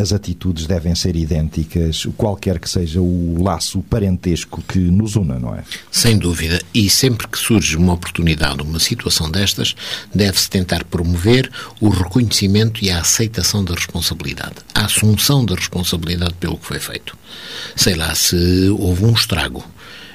as 0.00 0.12
atitudes 0.12 0.66
devem 0.66 0.94
ser 0.94 1.14
idênticas, 1.16 2.06
qualquer 2.16 2.58
que 2.58 2.68
seja 2.68 3.00
o 3.00 3.42
laço 3.42 3.80
parentesco 3.82 4.62
que 4.62 4.78
nos 4.78 5.16
una, 5.16 5.38
não 5.38 5.54
é? 5.54 5.62
Sem 5.90 6.18
dúvida. 6.18 6.60
E 6.74 6.88
sempre 6.90 7.28
que 7.28 7.38
surge 7.38 7.76
uma 7.76 7.94
oportunidade, 7.94 8.62
uma 8.62 8.78
situação 8.78 9.30
destas, 9.30 9.74
deve-se 10.14 10.48
tentar 10.50 10.84
promover 10.84 11.50
o 11.80 11.88
reconhecimento 11.88 12.84
e 12.84 12.90
a 12.90 13.00
aceitação 13.00 13.64
da 13.64 13.74
responsabilidade, 13.74 14.56
a 14.74 14.86
assunção 14.86 15.44
da 15.44 15.54
responsabilidade 15.54 16.34
pelo 16.34 16.56
que 16.56 16.66
foi 16.66 16.80
feito. 16.80 17.16
Sei 17.76 17.94
lá, 17.94 18.14
se 18.14 18.68
houve 18.78 19.04
um 19.04 19.12
estrago. 19.12 19.64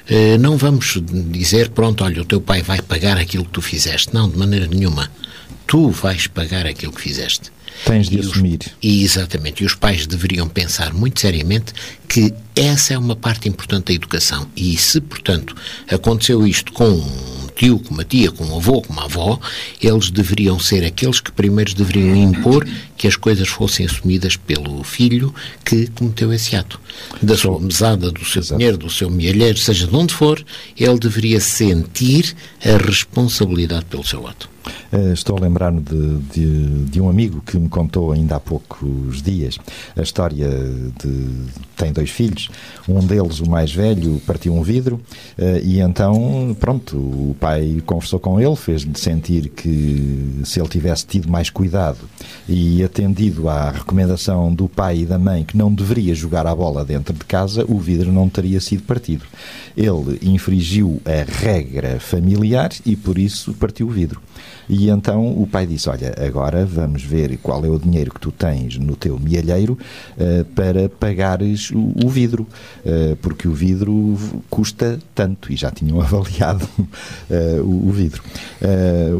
Eh, 0.08 0.38
não 0.38 0.56
vamos 0.56 0.98
dizer, 1.30 1.70
pronto, 1.70 2.04
olha, 2.04 2.22
o 2.22 2.24
teu 2.24 2.40
pai 2.40 2.62
vai 2.62 2.80
pagar 2.80 3.18
aquilo 3.18 3.44
que 3.44 3.50
tu 3.50 3.62
fizeste. 3.62 4.14
Não, 4.14 4.28
de 4.28 4.38
maneira 4.38 4.66
nenhuma. 4.66 5.10
Tu 5.66 5.90
vais 5.90 6.26
pagar 6.26 6.66
aquilo 6.66 6.92
que 6.92 7.00
fizeste. 7.00 7.50
Tens 7.84 8.08
de 8.08 8.16
e 8.16 8.20
assumir. 8.20 8.60
Os, 8.60 8.72
e 8.82 9.02
exatamente. 9.02 9.62
E 9.62 9.66
os 9.66 9.74
pais 9.74 10.06
deveriam 10.06 10.48
pensar 10.48 10.94
muito 10.94 11.20
seriamente 11.20 11.72
que 12.08 12.32
essa 12.54 12.94
é 12.94 12.98
uma 12.98 13.16
parte 13.16 13.48
importante 13.48 13.86
da 13.86 13.94
educação. 13.94 14.48
E 14.56 14.76
se, 14.76 15.00
portanto, 15.00 15.54
aconteceu 15.90 16.46
isto 16.46 16.72
com 16.72 17.04
tio, 17.56 17.78
com 17.78 17.94
uma 17.94 18.04
tia, 18.04 18.30
com 18.30 18.44
um 18.44 18.56
avô, 18.56 18.82
com 18.82 18.92
uma 18.92 19.04
avó, 19.04 19.40
eles 19.82 20.10
deveriam 20.10 20.58
ser 20.58 20.84
aqueles 20.84 21.18
que 21.20 21.32
primeiro 21.32 21.74
deveriam 21.74 22.14
impor 22.14 22.66
que 22.96 23.08
as 23.08 23.16
coisas 23.16 23.48
fossem 23.48 23.86
assumidas 23.86 24.36
pelo 24.36 24.84
filho 24.84 25.34
que 25.64 25.86
cometeu 25.88 26.32
esse 26.32 26.54
ato. 26.54 26.80
Da 27.20 27.36
sua 27.36 27.58
mesada, 27.58 28.10
do 28.10 28.24
seu 28.24 28.42
Exato. 28.42 28.58
dinheiro, 28.58 28.76
do 28.76 28.90
seu 28.90 29.10
mielheiro, 29.10 29.58
seja 29.58 29.86
de 29.86 29.96
onde 29.96 30.14
for, 30.14 30.44
ele 30.78 30.98
deveria 30.98 31.40
sentir 31.40 32.34
a 32.64 32.76
responsabilidade 32.76 33.86
pelo 33.86 34.04
seu 34.04 34.26
ato. 34.26 34.56
Eh, 34.92 35.12
estou 35.12 35.36
a 35.36 35.40
lembrar-me 35.40 35.80
de, 35.80 36.18
de, 36.32 36.84
de, 36.86 37.00
um 37.00 37.08
amigo 37.08 37.40
que 37.40 37.58
me 37.58 37.68
contou 37.68 38.12
ainda 38.12 38.36
há 38.36 38.40
poucos 38.40 39.22
dias 39.22 39.58
a 39.96 40.02
história 40.02 40.48
de. 40.48 41.28
tem 41.76 41.92
dois 41.92 42.10
filhos, 42.10 42.48
um 42.88 43.00
deles, 43.00 43.40
o 43.40 43.48
mais 43.48 43.72
velho, 43.72 44.20
partiu 44.26 44.54
um 44.54 44.62
vidro 44.62 45.00
eh, 45.38 45.60
e 45.64 45.80
então, 45.80 46.56
pronto, 46.58 46.96
o 46.96 47.36
pai 47.38 47.45
conversou 47.84 48.18
com 48.18 48.40
ele, 48.40 48.56
fez-lhe 48.56 48.98
sentir 48.98 49.48
que 49.48 50.42
se 50.44 50.60
ele 50.60 50.68
tivesse 50.68 51.06
tido 51.06 51.28
mais 51.28 51.50
cuidado 51.50 51.98
e 52.48 52.82
atendido 52.82 53.48
à 53.48 53.70
recomendação 53.70 54.54
do 54.54 54.68
pai 54.68 55.00
e 55.00 55.06
da 55.06 55.18
mãe 55.18 55.44
que 55.44 55.56
não 55.56 55.72
deveria 55.72 56.14
jogar 56.14 56.46
a 56.46 56.54
bola 56.54 56.84
dentro 56.84 57.14
de 57.14 57.24
casa, 57.24 57.64
o 57.68 57.78
vidro 57.78 58.12
não 58.12 58.28
teria 58.28 58.60
sido 58.60 58.82
partido. 58.82 59.24
Ele 59.76 60.18
infringiu 60.22 61.00
a 61.04 61.24
regra 61.40 62.00
familiar 62.00 62.70
e 62.84 62.96
por 62.96 63.18
isso 63.18 63.54
partiu 63.54 63.86
o 63.86 63.90
vidro. 63.90 64.20
E 64.68 64.90
então 64.90 65.26
o 65.40 65.46
pai 65.46 65.66
disse: 65.66 65.88
Olha, 65.88 66.14
agora 66.18 66.64
vamos 66.66 67.02
ver 67.02 67.38
qual 67.38 67.64
é 67.64 67.68
o 67.68 67.78
dinheiro 67.78 68.12
que 68.12 68.20
tu 68.20 68.32
tens 68.32 68.76
no 68.76 68.96
teu 68.96 69.18
mielheiro 69.18 69.78
uh, 70.16 70.44
para 70.46 70.88
pagares 70.88 71.70
o, 71.70 71.92
o 72.04 72.08
vidro, 72.08 72.46
uh, 72.84 73.16
porque 73.16 73.46
o 73.46 73.52
vidro 73.52 74.16
custa 74.50 74.98
tanto 75.14 75.52
e 75.52 75.56
já 75.56 75.70
tinham 75.70 76.00
avaliado 76.02 76.68
uh, 76.78 77.62
o, 77.62 77.88
o, 77.88 77.92
vidro. 77.92 78.22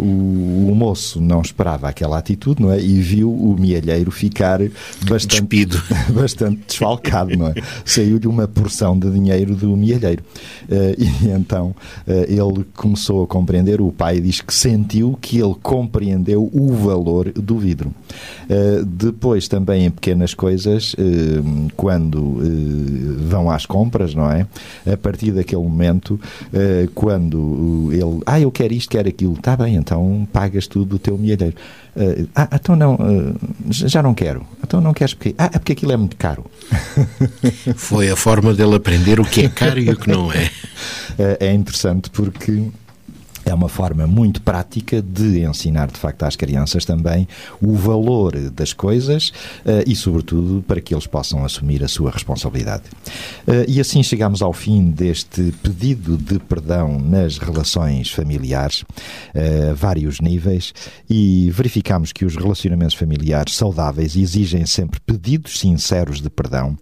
O, 0.01 0.71
o, 0.71 0.75
moço 0.75 1.21
não 1.21 1.41
esperava 1.41 1.89
aquela 1.89 2.19
atitude, 2.19 2.63
não 2.63 2.73
é? 2.73 2.81
E 2.81 3.01
viu 3.01 3.31
o 3.31 3.57
mielheiro 3.59 4.11
ficar 4.11 4.61
bastante, 5.09 5.43
Despido. 5.43 5.83
bastante 6.13 6.63
desfalcado, 6.67 7.37
não 7.37 7.49
é? 7.49 7.55
Saiu-lhe 7.85 8.27
uma 8.27 8.49
porção 8.49 8.99
de 8.99 9.11
dinheiro 9.11 9.55
do 9.55 9.77
mielheiro. 9.77 10.23
e 10.99 11.29
então 11.29 11.75
ele 12.07 12.65
começou 12.75 13.25
a 13.25 13.27
compreender. 13.27 13.81
O 13.81 13.93
pai 13.93 14.21
diz 14.21 14.41
que 14.41 14.53
sentiu 14.53 15.19
que 15.21 15.36
ele 15.39 15.55
compreendeu 15.62 16.51
o 16.53 16.72
valor 16.74 17.32
do 17.32 17.59
vidro. 17.59 17.93
Uh, 18.49 18.84
depois, 18.84 19.49
também 19.49 19.87
em 19.87 19.91
pequenas 19.91 20.34
coisas, 20.34 20.95
uh, 20.95 21.70
quando 21.76 22.18
uh, 22.18 23.16
vão 23.28 23.51
às 23.51 23.66
compras, 23.66 24.14
não 24.14 24.30
é? 24.30 24.47
A 24.91 24.97
partir 24.97 25.32
daquele 25.32 25.62
momento, 25.62 26.18
quando 26.95 27.91
ele, 27.93 28.20
ah, 28.26 28.41
eu 28.41 28.51
quero 28.51 28.72
isto, 28.72 28.91
quero 28.91 29.09
aquilo, 29.09 29.34
está 29.34 29.57
bem, 29.57 29.76
então 29.76 30.26
pagas 30.32 30.66
tudo 30.66 30.87
do 30.87 30.99
teu 30.99 31.18
milheiro. 31.18 31.55
ah, 32.34 32.49
então 32.55 32.76
não, 32.76 32.99
já 33.68 34.03
não 34.03 34.14
quero. 34.14 34.47
Então 34.62 34.80
não 34.80 34.93
queres 34.93 35.14
porque. 35.14 35.34
Ah, 35.37 35.51
é 35.53 35.59
porque 35.59 35.72
aquilo 35.72 35.93
é 35.93 35.97
muito 35.97 36.16
caro. 36.16 36.45
Foi 37.76 38.11
a 38.11 38.16
forma 38.16 38.55
dele 38.55 38.76
aprender 38.76 39.20
o 39.20 39.24
que 39.24 39.43
é 39.43 39.49
caro 39.49 39.80
e 39.80 39.91
o 39.91 39.97
que 39.97 40.09
não 40.09 40.32
é. 40.32 40.51
É 41.41 41.53
interessante 41.53 42.11
porque 42.11 42.70
é 43.47 43.55
uma 43.55 43.69
forma 43.69 44.07
muito 44.09 44.43
prática 44.43 45.01
de 45.01 45.45
ensinar, 45.45 45.87
de 45.87 45.99
facto, 45.99 46.25
às 46.25 46.35
crianças 46.35 46.85
também 46.85 47.29
o 47.63 47.75
valor 47.75 48.37
das 48.51 48.73
coisas 48.73 49.29
uh, 49.65 49.85
e, 49.87 49.95
sobretudo, 49.95 50.65
para 50.67 50.81
que 50.81 50.93
eles 50.93 51.07
possam 51.07 51.45
assumir 51.45 51.83
a 51.85 51.89
sua 51.89 52.11
responsabilidade. 52.11 52.83
Uh, 53.47 53.65
e 53.69 53.81
assim 53.81 54.03
chegamos 54.03 54.43
ao 54.43 54.53
fim 54.53 54.91
deste 54.91 55.55
pedido 55.63 56.17
de 56.17 56.41
perdão 56.41 56.99
nas 56.99 57.39
relações 57.39 58.11
familiares, 58.11 58.83
uh, 58.83 59.75
vários 59.77 60.21
níveis, 60.21 60.75
e 61.09 61.49
verificamos 61.53 62.13
que 62.13 62.25
os 62.25 62.35
relacionamentos 62.35 62.97
familiares 62.97 63.55
saudáveis 63.55 64.17
exigem 64.17 64.67
sempre 64.67 64.99
pedidos 64.99 65.61
sinceros 65.61 66.21
de 66.21 66.29
perdão, 66.29 66.77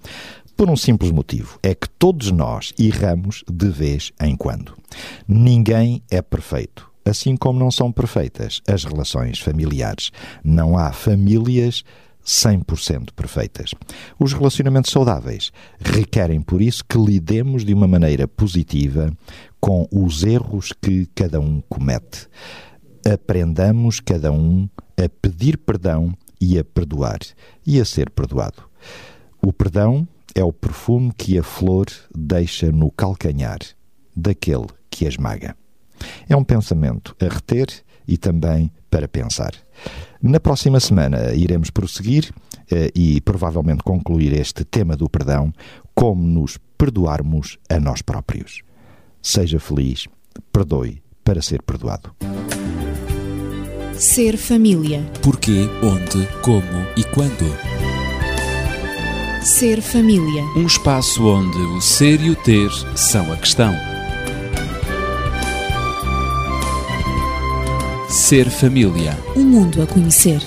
por 0.57 0.71
um 0.71 0.77
simples 0.77 1.11
motivo: 1.11 1.59
é 1.63 1.75
que 1.75 1.89
todos 1.89 2.31
nós 2.31 2.73
erramos 2.79 3.45
de 3.51 3.69
vez 3.69 4.13
em 4.21 4.37
quando. 4.37 4.77
Ninguém 5.27 6.03
é 6.11 6.23
perfeito. 6.23 6.91
Assim 7.05 7.37
como 7.37 7.59
não 7.59 7.71
são 7.71 7.93
perfeitas 7.93 8.63
as 8.67 8.85
relações 8.85 9.39
familiares. 9.39 10.11
Não 10.43 10.79
há 10.79 10.91
famílias 10.91 11.85
100% 12.25 13.11
perfeitas. 13.15 13.75
Os 14.19 14.33
relacionamentos 14.33 14.91
saudáveis 14.91 15.53
requerem, 15.79 16.41
por 16.41 16.63
isso, 16.63 16.83
que 16.85 16.97
lidemos 16.97 17.65
de 17.65 17.75
uma 17.75 17.87
maneira 17.87 18.27
positiva 18.27 19.13
com 19.61 19.87
os 19.91 20.23
erros 20.23 20.73
que 20.81 21.07
cada 21.15 21.41
um 21.41 21.61
comete. 21.69 22.27
Aprendamos 23.07 24.01
cada 24.01 24.33
um 24.33 24.69
a 24.97 25.09
pedir 25.21 25.59
perdão 25.59 26.15
e 26.41 26.59
a 26.59 26.65
perdoar 26.65 27.19
e 27.67 27.79
a 27.79 27.85
ser 27.85 28.09
perdoado. 28.09 28.63
O 29.43 29.53
perdão 29.53 30.09
é 30.35 30.43
o 30.43 30.53
perfume 30.53 31.13
que 31.17 31.39
a 31.39 31.43
flor 31.43 31.87
deixa 32.15 32.73
no 32.73 32.91
calcanhar 32.91 33.59
daquele 34.17 34.67
que 34.91 35.07
a 35.07 35.09
esmaga. 35.09 35.57
É 36.29 36.37
um 36.37 36.45
pensamento 36.45 37.17
a 37.21 37.33
reter 37.33 37.67
e 38.07 38.17
também 38.17 38.71
para 38.91 39.09
pensar. 39.09 39.53
Na 40.21 40.41
próxima 40.41 40.81
semana 40.81 41.33
iremos 41.35 41.71
prosseguir 41.71 42.33
eh, 42.71 42.91
e 42.95 43.21
provavelmente 43.21 43.83
concluir 43.83 44.33
este 44.33 44.65
tema 44.65 44.97
do 44.97 45.09
perdão, 45.09 45.53
como 45.95 46.23
nos 46.23 46.59
perdoarmos 46.77 47.59
a 47.69 47.79
nós 47.79 48.03
próprios. 48.03 48.63
Seja 49.23 49.59
feliz, 49.59 50.07
perdoe 50.53 51.03
para 51.23 51.41
ser 51.41 51.63
perdoado. 51.63 52.15
Ser 53.95 54.37
família. 54.37 55.03
Porquê, 55.23 55.69
onde, 55.83 56.27
como 56.43 56.87
e 56.97 57.05
quando. 57.05 58.04
Ser 59.45 59.83
família. 59.83 60.43
Um 60.57 60.65
espaço 60.65 61.27
onde 61.27 61.59
o 61.59 61.79
ser 61.79 62.19
e 62.19 62.31
o 62.31 62.35
ter 62.35 62.71
são 62.97 63.31
a 63.31 63.37
questão. 63.37 63.75
Ser 68.09 68.49
família. 68.49 69.19
Um 69.37 69.45
mundo 69.45 69.83
a 69.83 69.87
conhecer. 69.87 70.41